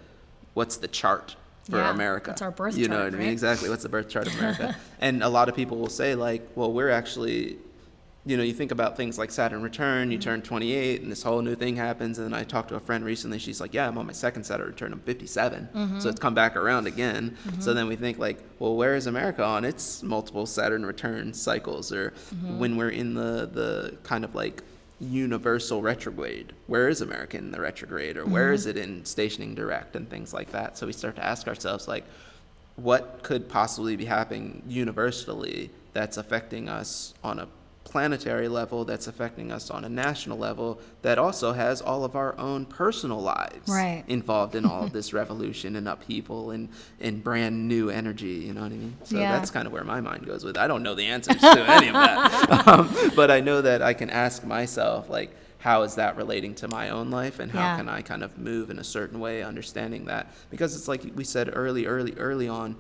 [0.54, 1.36] what's the chart
[1.70, 2.32] for Yeah, america?
[2.32, 3.30] that's our birth you know chart, what i mean?
[3.30, 4.76] exactly what's the birth chart of america?
[5.00, 7.58] And a lot of people will say like well we're actually
[8.24, 10.30] you know you think about things like saturn return you Mm-hmm.
[10.30, 13.04] turn 28 and this whole new thing happens and then i talked to a friend
[13.04, 16.00] recently she's like yeah i'm on my second saturn return i'm 57 Mm-hmm.
[16.00, 17.36] so it's come back around again.
[17.60, 21.92] So then we think like well where is america on its multiple saturn return cycles
[21.92, 22.60] or Mm-hmm.
[22.62, 24.62] when we're in the the kind of like
[25.02, 26.54] universal retrograde.
[26.68, 28.56] Where is america in the retrograde or where mm-hmm.
[28.56, 30.78] is it in stationing direct and things like that?
[30.78, 32.06] So we start to ask ourselves like
[32.76, 37.48] what could possibly be happening universally that's affecting us on a
[37.84, 42.38] planetary level that's affecting us on a national level that also has all of our
[42.38, 44.04] own personal lives Right.
[44.08, 46.70] involved in all of this revolution and upheaval and,
[47.00, 49.28] and brand new energy you know what i mean so Yeah.
[49.30, 50.60] that's kind of where my mind goes with it.
[50.60, 53.94] i don't know the answers to any of that um, but i know that i
[53.94, 57.76] can ask myself like how is that relating to my own life and how Yeah.
[57.78, 61.24] can i kind of move in a certain way understanding that because it's like we
[61.24, 62.76] said early early early on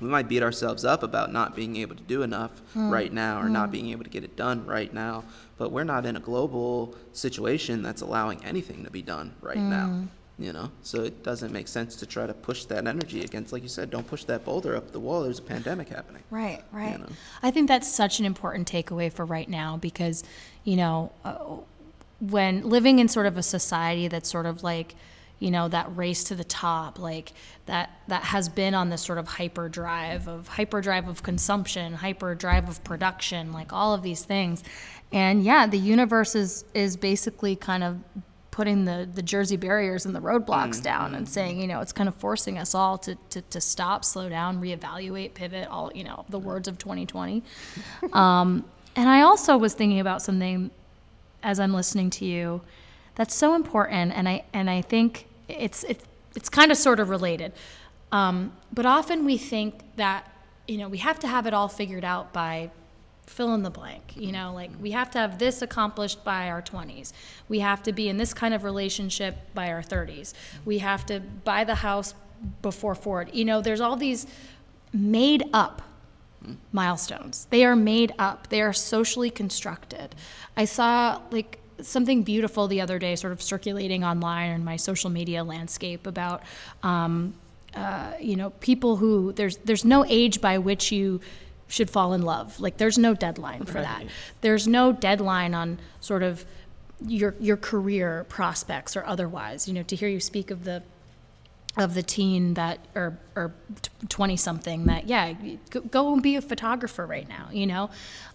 [0.00, 2.90] we might beat ourselves up about not being able to do enough Hmm.
[2.90, 5.24] right now or not being able to get it done right now
[5.58, 9.70] but we're not in a global situation that's allowing anything to be done right Hmm.
[9.70, 10.02] now
[10.38, 13.62] you know so it doesn't make sense to try to push that energy against like
[13.62, 16.98] you said don't push that boulder up the wall there's a pandemic happening Right, right.
[17.00, 17.06] know?
[17.42, 20.24] I think that's such an important takeaway for right now because,
[20.64, 21.36] you know, uh,
[22.20, 24.94] when living in sort of a society that's sort of like,
[25.38, 27.32] you know, that race to the top, like
[27.66, 32.82] that that has been on this sort of hyperdrive of hyperdrive of consumption, hyperdrive of
[32.84, 34.64] production, like all of these things.
[35.12, 37.98] And yeah, the universe is is basically kind of
[38.56, 42.08] putting the, the Jersey barriers and the roadblocks down and saying, you know, it's kind
[42.08, 46.24] of forcing us all to, to, to stop, slow down, reevaluate, pivot, all, you know,
[46.30, 47.42] the words of 2020.
[48.14, 48.64] um,
[48.96, 50.70] and I also was thinking about something
[51.42, 52.62] as I'm listening to you
[53.16, 54.12] that's so important.
[54.12, 56.04] And I, and I think it's, it's,
[56.36, 57.52] it's kind of sort of related.
[58.12, 60.30] Um, but often we think that,
[60.68, 62.70] you know, we have to have it all figured out by
[63.26, 64.14] fill in the blank.
[64.16, 67.12] You know, like we have to have this accomplished by our 20s.
[67.48, 70.32] We have to be in this kind of relationship by our 30s.
[70.64, 72.14] We have to buy the house
[72.62, 73.32] before 40.
[73.36, 74.26] You know, there's all these
[74.92, 75.82] made up
[76.72, 77.46] milestones.
[77.50, 78.48] They are made up.
[78.48, 80.14] They are socially constructed.
[80.56, 85.10] I saw like something beautiful the other day, sort of circulating online in my social
[85.10, 86.42] media landscape about,
[86.82, 87.34] um,
[87.74, 91.20] uh, you know, people who there's there's no age by which you
[91.68, 92.60] should fall in love.
[92.60, 94.04] Like there's no deadline for that.
[94.40, 96.44] There's no deadline on sort of
[97.06, 99.68] your your career prospects or otherwise.
[99.68, 100.82] You know, to hear you speak of the
[101.76, 103.52] of the teen that or or
[104.08, 105.34] 20 something that yeah
[105.70, 107.90] go, go and be a photographer right now you know?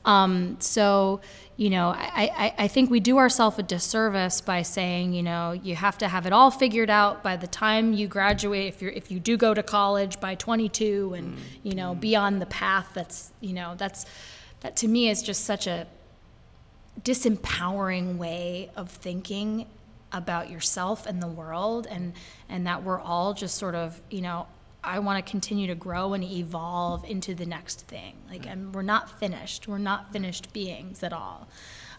[0.06, 1.22] Um, so
[1.58, 5.52] you know I, I, I think we do ourselves a disservice by saying you know
[5.52, 8.68] you have to have it all figured out by the time you graduate.
[8.68, 12.40] If you're if you do go to college by 22 and you know be on
[12.40, 14.06] the path that's you know that's
[14.62, 15.88] that to me is just such a
[17.02, 19.66] disempowering way of thinking
[20.14, 22.14] about yourself and the world and
[22.50, 24.48] and that we're all just sort of you know
[24.84, 28.16] i want to continue to grow and evolve into the next thing.
[28.30, 29.68] Like and we're not finished.
[29.68, 31.48] We're not finished beings at all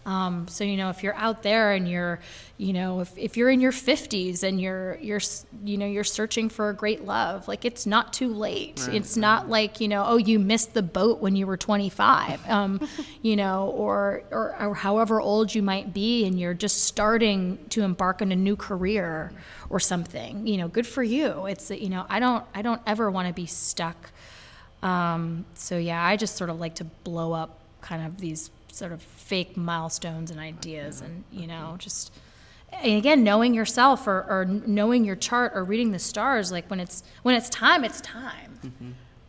[0.05, 2.19] um, so you know if you're out there and you're
[2.57, 5.21] you know if, if you're in your 50s and you're you're
[5.63, 8.87] you know you're searching for a great love like it's not too late.
[8.91, 12.87] It's not like you know oh you missed the boat when you were 25 um,
[13.21, 17.83] you know or, or or however old you might be and you're just starting to
[17.83, 19.31] embark on a new career
[19.69, 21.45] or something you know good for you.
[21.45, 24.11] It's you know i don't i don't ever want to be stuck.
[24.81, 28.91] Um, so yeah, I just sort of like to blow up kind of these sort
[28.91, 32.13] of fake milestones and ideas, and you know, just
[32.71, 36.79] and again, knowing yourself or, or knowing your chart or reading the stars, like when
[36.79, 38.59] it's when it's time, it's time.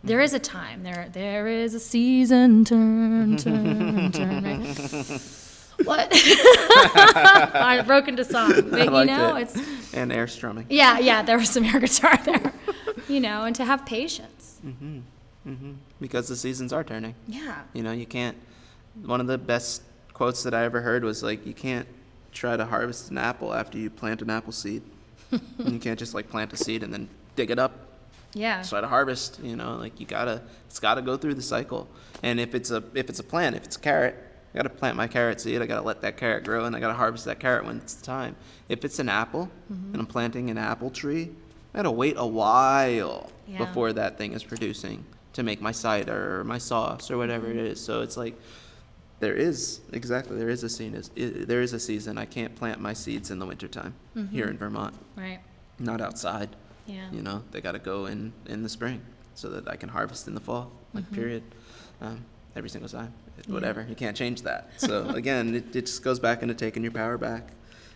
[0.02, 0.82] There is a time.
[0.82, 2.64] There there is a season.
[2.64, 4.44] Turn, turn, turn.
[4.44, 5.20] Right?
[5.82, 6.08] What?
[6.14, 8.52] I broke into song.
[8.70, 9.42] But, you know, it.
[9.42, 10.66] it's and air strumming.
[10.70, 11.22] yeah, yeah.
[11.22, 12.52] There was some air guitar there.
[13.08, 14.60] You know, and to have patience.
[14.64, 15.00] mm-hmm.
[15.48, 15.72] Mm-hmm.
[16.00, 17.16] because the seasons are turning.
[17.26, 17.62] Yeah.
[17.74, 18.36] You know, you can't.
[19.02, 19.82] One of the best
[20.12, 21.88] quotes that I ever heard was like, "You can't
[22.34, 24.82] try to harvest an apple after you plant an apple seed.
[25.58, 27.72] You can't just like plant a seed and then dig it up,
[28.34, 28.62] Yeah.
[28.62, 29.40] try to harvest.
[29.42, 31.88] You know, like you gotta, it's gotta go through the cycle.
[32.22, 34.16] And if it's a if it's a plant, if it's a carrot,
[34.52, 35.60] I gotta plant my carrot seed.
[35.62, 38.36] I gotta let that carrot grow, and I gotta harvest that carrot when it's time.
[38.68, 39.92] If it's an apple, mm-hmm.
[39.92, 41.30] and I'm planting an apple tree,
[41.72, 43.58] I gotta wait a while Yeah.
[43.58, 47.56] before that thing is producing to make my cider or my sauce or whatever it
[47.56, 47.66] mm-hmm.
[47.72, 47.80] is.
[47.80, 48.38] So it's like
[49.24, 52.18] there is exactly there is a scene is there is a season.
[52.18, 53.94] I can't plant my seeds in the wintertime
[54.30, 55.40] here in Vermont, Right.
[55.78, 56.50] not outside.
[56.86, 57.08] Yeah.
[57.10, 59.00] You know, they got to go in in the spring
[59.34, 60.70] so that I can harvest in the fall.
[60.92, 61.42] Like period.
[62.02, 63.86] Um, every single time, It- whatever.
[63.88, 64.68] You can't change that.
[64.76, 67.48] So again, it, it just goes back into taking your power back,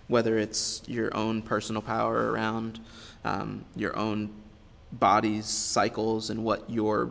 [0.09, 2.81] whether it's your own personal power around
[3.24, 4.31] um, your own
[4.93, 7.11] body's cycles and what your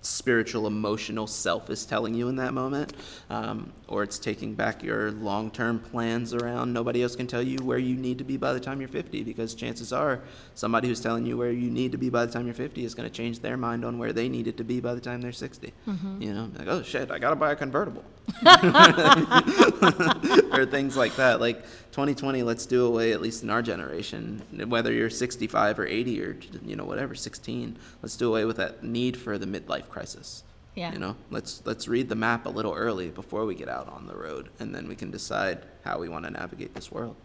[0.00, 2.92] spiritual emotional self is telling you in that moment
[3.30, 7.78] um, or it's taking back your long-term plans around nobody else can tell you where
[7.78, 10.20] you need to be by the time you're 50 because chances are
[10.54, 12.94] somebody who's telling you where you need to be by the time you're 50 is
[12.94, 15.20] going to change their mind on where they need it to be by the time
[15.20, 15.72] they're 60
[16.20, 18.04] you know like oh shit i gotta buy a convertible
[20.52, 21.38] or things like that.
[21.40, 21.62] Like
[21.92, 26.36] 2020, let's do away, at least in our generation, whether you're 65 or 80 or
[26.64, 27.76] you know whatever, 16.
[28.02, 30.44] Let's do away with that need for the midlife crisis.
[30.74, 30.92] Yeah.
[30.92, 34.06] You know, let's let's read the map a little early before we get out on
[34.06, 37.16] the road, and then we can decide how we want to navigate this world.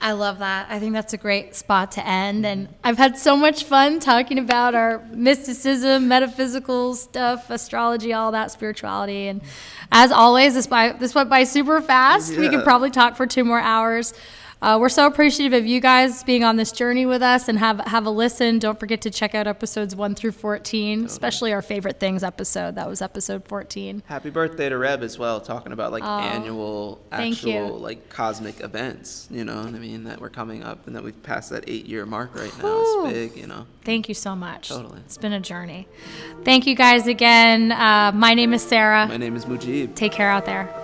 [0.00, 0.66] I love that.
[0.68, 2.44] I think that's a great spot to end.
[2.44, 8.50] And I've had so much fun talking about our mysticism, metaphysical stuff, astrology, all that
[8.50, 9.28] spirituality.
[9.28, 9.40] And
[9.90, 12.36] as always, this by this went by super fast.
[12.36, 14.12] We could probably talk for two more hours.
[14.64, 17.78] Uh, we're so appreciative of you guys being on this journey with us and have
[17.80, 18.58] have a listen.
[18.58, 22.76] Don't forget to check out episodes one through fourteen, especially our favorite things episode.
[22.76, 24.02] That was episode fourteen.
[24.06, 29.28] Happy birthday to Reb as well, talking about like annual, actual like cosmic events.
[29.30, 30.04] You know what I mean?
[30.04, 32.64] That we're coming up, and that we've passed that eight-year mark right now.
[32.64, 33.04] Whew.
[33.04, 33.36] It's big.
[33.36, 33.66] You know.
[33.84, 34.70] Thank you so much.
[34.70, 35.00] Totally.
[35.00, 35.86] It's been a journey.
[36.42, 37.70] Thank you guys again.
[37.70, 39.08] Uh, my name is Sarah.
[39.08, 39.94] My name is Mujib.
[39.94, 40.74] Take care out there.